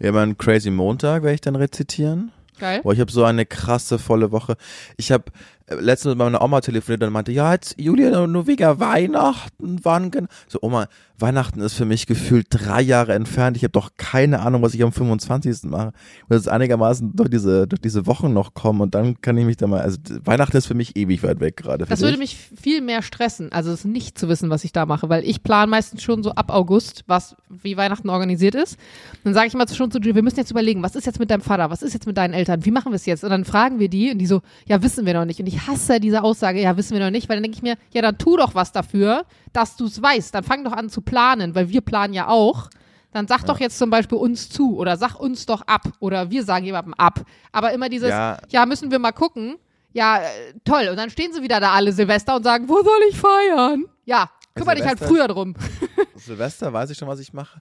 Ja, 0.00 0.12
mein 0.12 0.36
Crazy 0.38 0.70
Montag 0.70 1.22
werde 1.22 1.34
ich 1.34 1.40
dann 1.40 1.56
rezitieren. 1.56 2.32
Geil. 2.58 2.80
Boah, 2.82 2.92
ich 2.92 3.00
habe 3.00 3.10
so 3.10 3.24
eine 3.24 3.46
krasse 3.46 3.98
volle 3.98 4.30
Woche. 4.30 4.56
Ich 4.96 5.10
habe 5.10 5.24
letztens 5.68 6.10
mit 6.10 6.18
meiner 6.18 6.42
Oma 6.42 6.60
telefoniert 6.60 7.02
und 7.02 7.12
meinte, 7.12 7.32
ja, 7.32 7.52
jetzt 7.52 7.80
Julia, 7.80 8.26
nur 8.26 8.46
wegen 8.46 8.80
Weihnachten, 8.80 9.80
wann 9.82 10.10
genau? 10.10 10.28
So, 10.46 10.58
Oma, 10.62 10.88
Weihnachten 11.18 11.60
ist 11.60 11.74
für 11.74 11.84
mich 11.84 12.06
gefühlt 12.06 12.48
drei 12.50 12.82
Jahre 12.82 13.14
entfernt. 13.14 13.56
Ich 13.56 13.62
habe 13.62 13.72
doch 13.72 13.92
keine 13.96 14.40
Ahnung, 14.40 14.62
was 14.62 14.74
ich 14.74 14.82
am 14.82 14.92
25. 14.92 15.64
mache. 15.70 15.92
Ich 16.16 16.28
muss 16.28 16.38
jetzt 16.38 16.48
einigermaßen 16.48 17.12
durch 17.14 17.30
diese, 17.30 17.66
durch 17.66 17.80
diese 17.80 18.06
Wochen 18.06 18.32
noch 18.32 18.54
kommen 18.54 18.80
und 18.80 18.94
dann 18.94 19.20
kann 19.20 19.38
ich 19.38 19.44
mich 19.44 19.56
da 19.56 19.66
mal, 19.66 19.80
also 19.80 19.98
Weihnachten 20.24 20.56
ist 20.56 20.66
für 20.66 20.74
mich 20.74 20.96
ewig 20.96 21.22
weit 21.22 21.40
weg 21.40 21.56
gerade. 21.56 21.86
Das 21.86 22.00
würde 22.00 22.18
mich 22.18 22.36
viel 22.36 22.80
mehr 22.80 23.02
stressen, 23.02 23.52
also 23.52 23.70
es 23.72 23.84
nicht 23.84 24.18
zu 24.18 24.28
wissen, 24.28 24.50
was 24.50 24.64
ich 24.64 24.72
da 24.72 24.86
mache, 24.86 25.08
weil 25.08 25.24
ich 25.24 25.42
plane 25.42 25.70
meistens 25.70 26.02
schon 26.02 26.22
so 26.22 26.32
ab 26.32 26.50
August, 26.50 27.04
was, 27.06 27.36
wie 27.48 27.76
Weihnachten 27.76 28.10
organisiert 28.10 28.54
ist. 28.54 28.76
Dann 29.22 29.34
sage 29.34 29.46
ich 29.46 29.54
mal 29.54 29.68
schon 29.68 29.90
zu 29.90 30.00
dir, 30.00 30.14
wir 30.14 30.22
müssen 30.22 30.38
jetzt 30.38 30.50
überlegen, 30.50 30.82
was 30.82 30.96
ist 30.96 31.06
jetzt 31.06 31.20
mit 31.20 31.30
deinem 31.30 31.42
Vater, 31.42 31.70
was 31.70 31.82
ist 31.82 31.94
jetzt 31.94 32.06
mit 32.06 32.16
deinen 32.16 32.34
Eltern, 32.34 32.64
wie 32.64 32.70
machen 32.70 32.90
wir 32.90 32.96
es 32.96 33.06
jetzt? 33.06 33.24
Und 33.24 33.30
dann 33.30 33.44
fragen 33.44 33.78
wir 33.78 33.88
die 33.88 34.10
und 34.10 34.18
die 34.18 34.26
so, 34.26 34.42
ja, 34.66 34.82
wissen 34.82 35.06
wir 35.06 35.14
noch 35.14 35.24
nicht. 35.24 35.40
Und 35.40 35.46
ich 35.46 35.53
hasse 35.60 36.00
diese 36.00 36.22
Aussage, 36.22 36.60
ja, 36.60 36.76
wissen 36.76 36.96
wir 36.96 37.04
noch 37.04 37.10
nicht, 37.10 37.28
weil 37.28 37.36
dann 37.36 37.42
denke 37.42 37.56
ich 37.56 37.62
mir, 37.62 37.76
ja, 37.92 38.02
dann 38.02 38.18
tu 38.18 38.36
doch 38.36 38.54
was 38.54 38.72
dafür, 38.72 39.24
dass 39.52 39.76
du 39.76 39.86
es 39.86 40.00
weißt. 40.00 40.34
Dann 40.34 40.44
fang 40.44 40.64
doch 40.64 40.72
an 40.72 40.88
zu 40.88 41.00
planen, 41.00 41.54
weil 41.54 41.68
wir 41.68 41.80
planen 41.80 42.14
ja 42.14 42.28
auch. 42.28 42.70
Dann 43.12 43.28
sag 43.28 43.42
ja. 43.42 43.46
doch 43.46 43.60
jetzt 43.60 43.78
zum 43.78 43.90
Beispiel 43.90 44.18
uns 44.18 44.48
zu 44.48 44.76
oder 44.76 44.96
sag 44.96 45.20
uns 45.20 45.46
doch 45.46 45.62
ab 45.62 45.82
oder 46.00 46.30
wir 46.30 46.42
sagen 46.44 46.64
jemandem 46.64 46.94
ab. 46.94 47.20
Aber 47.52 47.72
immer 47.72 47.88
dieses, 47.88 48.10
ja, 48.10 48.38
ja 48.48 48.66
müssen 48.66 48.90
wir 48.90 48.98
mal 48.98 49.12
gucken. 49.12 49.56
Ja, 49.92 50.18
äh, 50.18 50.54
toll. 50.64 50.88
Und 50.90 50.96
dann 50.96 51.10
stehen 51.10 51.32
sie 51.32 51.40
wieder 51.40 51.60
da 51.60 51.70
alle 51.70 51.92
Silvester 51.92 52.34
und 52.34 52.42
sagen, 52.42 52.68
wo 52.68 52.82
soll 52.82 53.00
ich 53.08 53.16
feiern? 53.16 53.84
Ja, 54.04 54.30
kümmere 54.54 54.76
dich 54.76 54.86
halt 54.86 54.98
früher 54.98 55.28
drum. 55.28 55.54
Silvester 56.16 56.72
weiß 56.72 56.90
ich 56.90 56.98
schon, 56.98 57.08
was 57.08 57.20
ich 57.20 57.32
mache. 57.32 57.60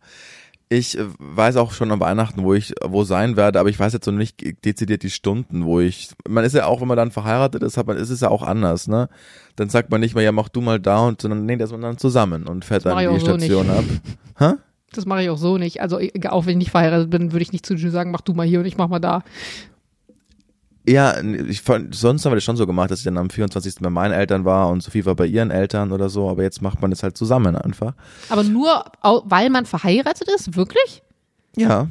Ich 0.70 0.98
äh, 0.98 1.06
weiß 1.20 1.58
auch 1.58 1.72
schon 1.72 1.92
am 1.92 2.00
Weihnachten, 2.00 2.44
wo 2.44 2.54
ich 2.54 2.74
wo 2.84 3.04
sein 3.04 3.36
werde, 3.36 3.60
aber 3.60 3.70
ich 3.70 3.80
weiß 3.80 3.94
jetzt 3.94 4.08
noch 4.08 4.14
nicht 4.14 4.66
dezidiert 4.66 5.04
die 5.04 5.10
Stunden, 5.10 5.66
wo 5.66 5.80
ich. 5.80 6.10
Man 6.28 6.44
ist 6.44 6.56
ja 6.56 6.66
auch, 6.66 6.82
wenn 6.82 6.88
man 6.88 6.98
dann 6.98 7.12
verheiratet 7.12 7.62
ist, 7.64 7.78
hat 7.78 7.88
man, 7.88 7.98
ist 7.98 8.10
es 8.10 8.22
ja 8.22 8.30
auch 8.30 8.44
anders, 8.44 8.88
ne? 8.88 9.10
Dann 9.56 9.70
sagt 9.70 9.92
man 9.92 10.02
nicht 10.02 10.16
mehr, 10.16 10.24
ja, 10.24 10.32
mach 10.32 10.50
du 10.50 10.62
mal 10.62 10.80
da 10.80 11.06
und 11.06 11.22
sondern 11.22 11.46
nee, 11.46 11.58
das 11.58 11.72
man 11.72 11.82
dann 11.82 11.98
zusammen 11.98 12.48
und 12.48 12.66
fährt 12.66 12.86
dann 12.86 12.98
die 12.98 13.20
Station 13.20 13.68
so 13.68 13.72
ab. 13.72 13.86
Hä? 14.40 14.54
Das 14.94 15.06
mache 15.06 15.24
ich 15.24 15.30
auch 15.30 15.38
so 15.38 15.58
nicht. 15.58 15.82
Also 15.82 16.00
auch 16.30 16.46
wenn 16.46 16.52
ich 16.52 16.58
nicht 16.58 16.72
verheiratet 16.72 17.10
bin, 17.10 17.32
würde 17.32 17.44
ich 17.44 17.52
nicht 17.52 17.66
zu 17.66 17.76
dir 17.76 17.92
sagen, 17.92 18.12
mach 18.12 18.22
du 18.22 18.34
mal 18.34 18.46
hier 18.46 18.60
und 18.60 18.66
ich 18.66 18.78
mach 18.78 18.88
mal 18.88 19.00
da. 19.00 19.24
Ja, 20.86 21.18
ich, 21.22 21.64
sonst 21.92 22.26
haben 22.26 22.32
wir 22.32 22.36
das 22.36 22.44
schon 22.44 22.58
so 22.58 22.68
gemacht, 22.68 22.92
dass 22.92 23.00
ich 23.00 23.06
dann 23.06 23.18
am 23.18 23.30
24. 23.30 23.76
bei 23.80 23.90
meinen 23.90 24.12
Eltern 24.12 24.44
war 24.44 24.70
und 24.70 24.84
Sophie 24.84 25.06
war 25.06 25.16
bei 25.16 25.26
ihren 25.26 25.50
Eltern 25.50 25.94
oder 25.94 26.10
so, 26.10 26.30
aber 26.30 26.44
jetzt 26.44 26.62
macht 26.62 26.82
man 26.82 26.92
das 26.92 27.04
halt 27.04 27.16
zusammen 27.16 27.56
einfach. 27.56 27.94
Aber 28.30 28.44
nur, 28.44 28.84
weil 29.02 29.50
man 29.50 29.66
verheiratet 29.66 30.28
ist? 30.36 30.58
Wirklich? 30.58 31.04
Ja. 31.56 31.88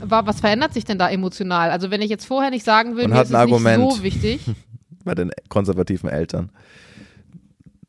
Was 0.00 0.38
verändert 0.38 0.72
sich 0.72 0.84
denn 0.84 0.98
da 0.98 1.10
emotional? 1.10 1.70
Also 1.70 1.90
wenn 1.90 2.00
ich 2.00 2.10
jetzt 2.10 2.26
vorher 2.26 2.50
nicht 2.50 2.64
sagen 2.64 2.96
will, 2.96 3.08
mir 3.08 3.20
ist 3.20 3.30
es 3.30 3.34
Argument 3.34 3.82
nicht 3.84 3.96
so 3.96 4.02
wichtig. 4.04 4.40
bei 5.04 5.16
den 5.16 5.32
konservativen 5.48 6.08
Eltern. 6.08 6.50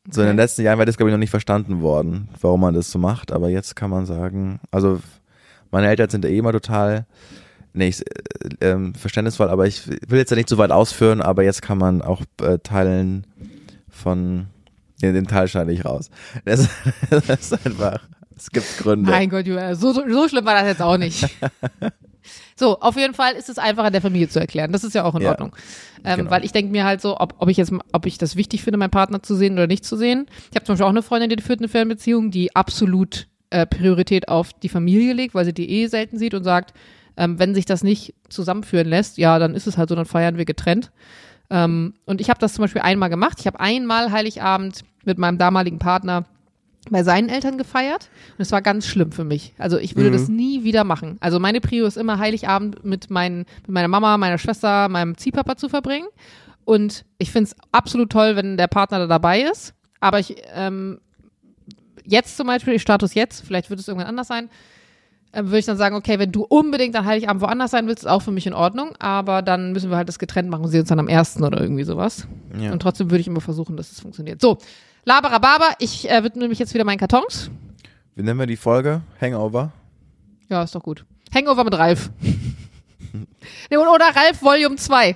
Okay. 0.06 0.14
So 0.14 0.22
in 0.22 0.28
den 0.28 0.36
letzten 0.36 0.62
Jahren 0.62 0.78
wäre 0.78 0.86
das, 0.86 0.96
glaube 0.96 1.10
ich, 1.10 1.14
noch 1.14 1.20
nicht 1.20 1.30
verstanden 1.30 1.82
worden, 1.82 2.28
warum 2.40 2.62
man 2.62 2.74
das 2.74 2.90
so 2.90 2.98
macht, 2.98 3.30
aber 3.30 3.50
jetzt 3.50 3.76
kann 3.76 3.90
man 3.90 4.06
sagen, 4.06 4.58
also 4.72 4.98
meine 5.70 5.86
Eltern 5.86 6.10
sind 6.10 6.24
ja 6.24 6.30
eh 6.30 6.38
immer 6.38 6.50
total 6.50 7.06
nee, 7.72 7.88
ich, 7.88 8.02
äh, 8.60 8.70
äh, 8.70 8.92
verständnisvoll, 8.98 9.48
aber 9.48 9.66
ich 9.66 9.86
will 9.86 10.18
jetzt 10.18 10.30
ja 10.30 10.36
nicht 10.36 10.48
so 10.48 10.58
weit 10.58 10.70
ausführen, 10.70 11.20
aber 11.20 11.42
jetzt 11.42 11.62
kann 11.62 11.78
man 11.78 12.02
auch 12.02 12.22
äh, 12.42 12.58
Teilen 12.58 13.26
von 13.88 14.46
nee, 15.02 15.12
den 15.12 15.26
Teil 15.26 15.48
schneide 15.48 15.72
ich 15.72 15.84
raus. 15.84 16.10
Das, 16.44 16.68
das 17.10 17.28
ist 17.28 17.66
einfach, 17.66 18.00
es 18.36 18.50
gibt 18.50 18.78
Gründe. 18.78 19.10
Mein 19.10 19.28
Gott, 19.28 19.46
so, 19.74 19.92
so 19.92 20.28
schlimm 20.28 20.44
war 20.44 20.54
das 20.54 20.66
jetzt 20.66 20.82
auch 20.82 20.96
nicht. 20.96 21.28
So, 22.60 22.78
auf 22.80 22.94
jeden 22.96 23.14
Fall 23.14 23.32
ist 23.36 23.48
es 23.48 23.56
einfacher 23.56 23.90
der 23.90 24.02
Familie 24.02 24.28
zu 24.28 24.38
erklären. 24.38 24.70
Das 24.70 24.84
ist 24.84 24.94
ja 24.94 25.04
auch 25.04 25.14
in 25.14 25.22
ja, 25.22 25.30
Ordnung. 25.30 25.56
Ähm, 26.04 26.18
genau. 26.18 26.30
Weil 26.30 26.44
ich 26.44 26.52
denke 26.52 26.70
mir 26.70 26.84
halt 26.84 27.00
so, 27.00 27.18
ob, 27.18 27.34
ob 27.38 27.48
ich 27.48 27.56
jetzt, 27.56 27.72
ob 27.92 28.04
ich 28.04 28.18
das 28.18 28.36
wichtig 28.36 28.62
finde, 28.62 28.76
meinen 28.76 28.90
Partner 28.90 29.22
zu 29.22 29.34
sehen 29.34 29.54
oder 29.54 29.66
nicht 29.66 29.82
zu 29.82 29.96
sehen. 29.96 30.26
Ich 30.50 30.56
habe 30.56 30.66
zum 30.66 30.74
Beispiel 30.74 30.84
auch 30.84 30.90
eine 30.90 31.02
Freundin, 31.02 31.30
die 31.30 31.42
führt 31.42 31.60
eine 31.60 31.68
Fernbeziehung, 31.68 32.30
die 32.30 32.54
absolut 32.54 33.28
äh, 33.48 33.64
Priorität 33.64 34.28
auf 34.28 34.52
die 34.52 34.68
Familie 34.68 35.14
legt, 35.14 35.34
weil 35.34 35.46
sie 35.46 35.54
die 35.54 35.70
eh 35.70 35.86
selten 35.86 36.18
sieht 36.18 36.34
und 36.34 36.44
sagt, 36.44 36.74
ähm, 37.20 37.38
wenn 37.38 37.54
sich 37.54 37.66
das 37.66 37.84
nicht 37.84 38.14
zusammenführen 38.30 38.88
lässt, 38.88 39.18
ja, 39.18 39.38
dann 39.38 39.54
ist 39.54 39.66
es 39.66 39.76
halt 39.76 39.90
so, 39.90 39.94
dann 39.94 40.06
feiern 40.06 40.38
wir 40.38 40.46
getrennt. 40.46 40.90
Ähm, 41.50 41.92
und 42.06 42.18
ich 42.22 42.30
habe 42.30 42.40
das 42.40 42.54
zum 42.54 42.62
Beispiel 42.62 42.80
einmal 42.80 43.10
gemacht. 43.10 43.36
Ich 43.40 43.46
habe 43.46 43.60
einmal 43.60 44.10
Heiligabend 44.10 44.80
mit 45.04 45.18
meinem 45.18 45.36
damaligen 45.36 45.78
Partner 45.78 46.24
bei 46.88 47.02
seinen 47.02 47.28
Eltern 47.28 47.58
gefeiert 47.58 48.08
und 48.38 48.40
es 48.40 48.52
war 48.52 48.62
ganz 48.62 48.86
schlimm 48.86 49.12
für 49.12 49.24
mich. 49.24 49.52
Also 49.58 49.76
ich 49.76 49.96
würde 49.96 50.08
mhm. 50.08 50.14
das 50.14 50.28
nie 50.28 50.64
wieder 50.64 50.82
machen. 50.82 51.18
Also 51.20 51.38
meine 51.38 51.60
Prio 51.60 51.84
ist 51.84 51.98
immer 51.98 52.18
Heiligabend 52.18 52.86
mit, 52.86 53.10
meinen, 53.10 53.44
mit 53.66 53.68
meiner 53.68 53.88
Mama, 53.88 54.16
meiner 54.16 54.38
Schwester, 54.38 54.88
meinem 54.88 55.18
Ziehpapa 55.18 55.56
zu 55.56 55.68
verbringen. 55.68 56.06
Und 56.64 57.04
ich 57.18 57.32
finde 57.32 57.50
es 57.50 57.56
absolut 57.70 58.10
toll, 58.10 58.34
wenn 58.34 58.56
der 58.56 58.68
Partner 58.68 58.98
da 58.98 59.06
dabei 59.06 59.42
ist. 59.42 59.74
Aber 60.00 60.20
ich 60.20 60.36
ähm, 60.54 61.00
jetzt 62.02 62.38
zum 62.38 62.46
Beispiel, 62.46 62.78
Status 62.78 63.12
jetzt, 63.12 63.44
vielleicht 63.46 63.68
wird 63.68 63.78
es 63.78 63.88
irgendwann 63.88 64.08
anders 64.08 64.28
sein, 64.28 64.48
würde 65.32 65.58
ich 65.58 65.66
dann 65.66 65.76
sagen, 65.76 65.94
okay, 65.94 66.18
wenn 66.18 66.32
du 66.32 66.42
unbedingt 66.42 66.96
an 66.96 67.04
Heiligabend 67.04 67.42
woanders 67.42 67.70
sein 67.70 67.86
willst, 67.86 68.04
ist 68.04 68.10
auch 68.10 68.22
für 68.22 68.32
mich 68.32 68.46
in 68.46 68.52
Ordnung, 68.52 68.94
aber 68.98 69.42
dann 69.42 69.72
müssen 69.72 69.90
wir 69.90 69.96
halt 69.96 70.08
das 70.08 70.18
getrennt 70.18 70.48
machen 70.50 70.64
und 70.64 70.70
sehen 70.70 70.80
uns 70.80 70.88
dann 70.88 70.98
am 70.98 71.08
ersten 71.08 71.44
oder 71.44 71.60
irgendwie 71.60 71.84
sowas. 71.84 72.26
Ja. 72.58 72.72
Und 72.72 72.80
trotzdem 72.80 73.10
würde 73.10 73.20
ich 73.20 73.28
immer 73.28 73.40
versuchen, 73.40 73.76
dass 73.76 73.92
es 73.92 74.00
funktioniert. 74.00 74.40
So, 74.40 74.58
Laberababa, 75.04 75.74
ich 75.78 76.10
äh, 76.10 76.24
widme 76.24 76.48
mich 76.48 76.58
jetzt 76.58 76.74
wieder 76.74 76.84
meinen 76.84 76.98
Kartons. 76.98 77.50
Wie 78.16 78.22
nennen 78.22 78.38
wir 78.38 78.46
die 78.46 78.56
Folge? 78.56 79.02
Hangover? 79.20 79.72
Ja, 80.48 80.62
ist 80.62 80.74
doch 80.74 80.82
gut. 80.82 81.04
Hangover 81.32 81.64
mit 81.64 81.74
Ralf. 81.74 82.10
nee, 82.20 83.76
oder 83.76 84.04
Ralf 84.14 84.42
Volume 84.42 84.76
2. 84.76 85.14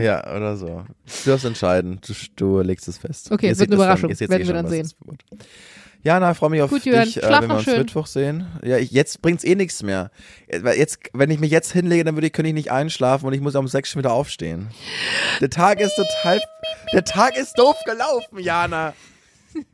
Ja, 0.00 0.36
oder 0.36 0.56
so. 0.56 0.84
Du 1.24 1.30
darfst 1.30 1.44
entscheiden. 1.44 1.98
Du, 2.06 2.12
du 2.36 2.60
legst 2.60 2.86
es 2.88 2.98
fest. 2.98 3.32
Okay, 3.32 3.48
es 3.48 3.58
wird 3.58 3.70
eine 3.70 3.76
Überraschung. 3.76 4.10
Dann, 4.10 4.28
werden 4.28 4.46
wir 4.46 4.54
dann 4.54 4.68
sehen. 4.68 4.90
Jana, 6.02 6.32
freue 6.34 6.50
mich 6.50 6.62
auf 6.62 6.70
Gut, 6.70 6.84
dich, 6.84 7.22
äh, 7.22 7.22
wenn 7.22 7.48
wir 7.48 7.56
uns 7.56 7.64
schön. 7.64 7.78
Mittwoch 7.78 8.06
sehen. 8.06 8.46
Ja, 8.64 8.78
ich, 8.78 8.92
jetzt 8.92 9.20
bringt's 9.20 9.42
eh 9.44 9.54
nichts 9.56 9.82
mehr. 9.82 10.10
Jetzt, 10.48 10.98
wenn 11.12 11.30
ich 11.30 11.40
mich 11.40 11.50
jetzt 11.50 11.72
hinlege, 11.72 12.04
dann 12.04 12.14
würde 12.14 12.28
ich, 12.28 12.32
könnte 12.32 12.48
ich 12.48 12.54
nicht 12.54 12.70
einschlafen 12.70 13.26
und 13.26 13.32
ich 13.32 13.40
muss 13.40 13.54
um 13.56 13.66
sechs 13.66 13.90
schon 13.90 14.00
wieder 14.00 14.12
aufstehen. 14.12 14.68
Der 15.40 15.50
Tag 15.50 15.80
ist 15.80 15.96
total, 15.96 16.40
der 16.92 17.04
Tag 17.04 17.36
ist 17.36 17.58
doof 17.58 17.76
gelaufen, 17.84 18.38
Jana. 18.38 18.94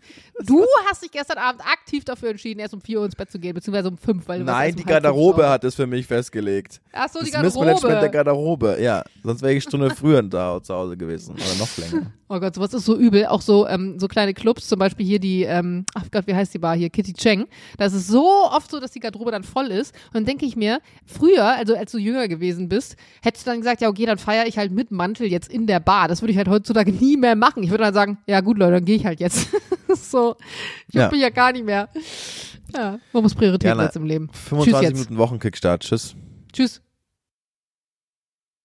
Du 0.42 0.64
hast 0.88 1.03
dich 1.03 1.11
gestern 1.12 1.38
Abend 1.38 1.61
aktiv 1.61 2.05
dafür 2.05 2.31
entschieden, 2.31 2.61
erst 2.61 2.75
um 2.75 2.81
4 2.81 2.99
Uhr 2.99 3.05
ins 3.07 3.14
Bett 3.14 3.31
zu 3.31 3.38
gehen, 3.38 3.55
beziehungsweise 3.55 3.88
um 3.88 3.97
5, 3.97 4.27
weil 4.27 4.40
du 4.40 4.44
Nein, 4.44 4.75
die 4.75 4.83
um 4.83 4.88
Garderobe 4.88 5.49
hat 5.49 5.62
es 5.64 5.75
für 5.77 5.87
mich 5.87 6.07
festgelegt. 6.07 6.81
Ach 6.92 7.09
so, 7.09 7.20
die 7.20 7.31
das 7.31 7.42
Missmanagement 7.42 8.03
der 8.03 8.09
Garderobe. 8.09 8.66
Garderobe, 8.66 8.83
ja. 8.83 9.05
Sonst 9.23 9.42
wäre 9.42 9.53
ich 9.53 9.64
eine 9.64 9.70
Stunde 9.70 9.90
früher 9.94 10.23
da 10.23 10.61
zu 10.62 10.75
Hause 10.75 10.97
gewesen. 10.97 11.35
Oder 11.35 11.55
noch 11.59 11.77
länger. 11.79 12.11
Oh 12.29 12.40
Gott, 12.40 12.55
sowas 12.55 12.75
ist 12.75 12.85
so 12.87 12.97
übel. 12.97 13.27
Auch 13.27 13.42
so, 13.42 13.68
ähm, 13.68 13.99
so 13.99 14.09
kleine 14.09 14.35
Clubs, 14.35 14.66
zum 14.66 14.79
Beispiel 14.79 15.07
hier 15.07 15.18
die, 15.20 15.42
ähm, 15.42 15.85
ach 15.94 16.05
Gott, 16.11 16.27
wie 16.27 16.35
heißt 16.35 16.53
die 16.55 16.59
Bar 16.59 16.77
hier? 16.77 16.90
Kitty 16.90 17.12
Cheng. 17.12 17.47
Da 17.77 17.85
ist 17.85 17.92
es 17.92 18.09
so 18.09 18.27
oft 18.51 18.70
so, 18.70 18.81
dass 18.81 18.90
die 18.90 19.01
Garderobe 19.01 19.31
dann 19.31 19.44
voll 19.44 19.66
ist. 19.66 19.94
Und 20.09 20.14
dann 20.14 20.25
denke 20.25 20.47
ich 20.47 20.57
mir, 20.57 20.81
früher, 21.07 21.44
also 21.44 21.77
als 21.77 21.92
du 21.92 21.99
jünger 21.99 22.27
gewesen 22.27 22.68
bist, 22.68 22.97
hättest 23.23 23.47
du 23.47 23.51
dann 23.51 23.61
gesagt, 23.61 23.83
ja, 23.83 23.88
okay, 23.88 24.07
dann 24.07 24.18
feiere 24.18 24.47
ich 24.47 24.59
halt 24.59 24.73
mit 24.73 24.90
Mantel 24.90 25.27
jetzt 25.27 25.53
in 25.53 25.66
der 25.66 25.81
Bar. 25.81 26.09
Das 26.09 26.23
würde 26.23 26.33
ich 26.33 26.38
halt 26.38 26.49
heutzutage 26.49 26.92
nie 26.92 27.16
mehr 27.16 27.37
machen. 27.37 27.62
Ich 27.62 27.70
würde 27.70 27.85
dann 27.85 27.94
sagen, 27.94 28.18
ja 28.27 28.40
gut, 28.40 28.59
Leute, 28.59 28.73
dann 28.73 28.85
gehe 28.85 28.97
ich 28.97 29.07
halt 29.07 29.20
jetzt. 29.20 29.49
so, 29.94 30.23
ich 30.88 30.94
Ja. 30.94 31.02
ja. 31.02 31.10
mich 31.10 31.20
ja 31.20 31.30
gar 31.30 31.52
nicht 31.52 31.64
mehr. 31.64 31.88
Ja, 32.74 32.98
man 33.12 33.22
muss 33.22 33.34
Prioritäten 33.34 33.78
setzen 33.78 33.98
im 34.02 34.06
Leben. 34.06 34.30
25 34.32 34.64
Tschüss 34.72 34.82
jetzt. 34.82 34.92
Minuten 34.94 35.18
Wochenkickstart. 35.18 35.82
Tschüss. 35.82 36.16
Tschüss. 36.52 36.80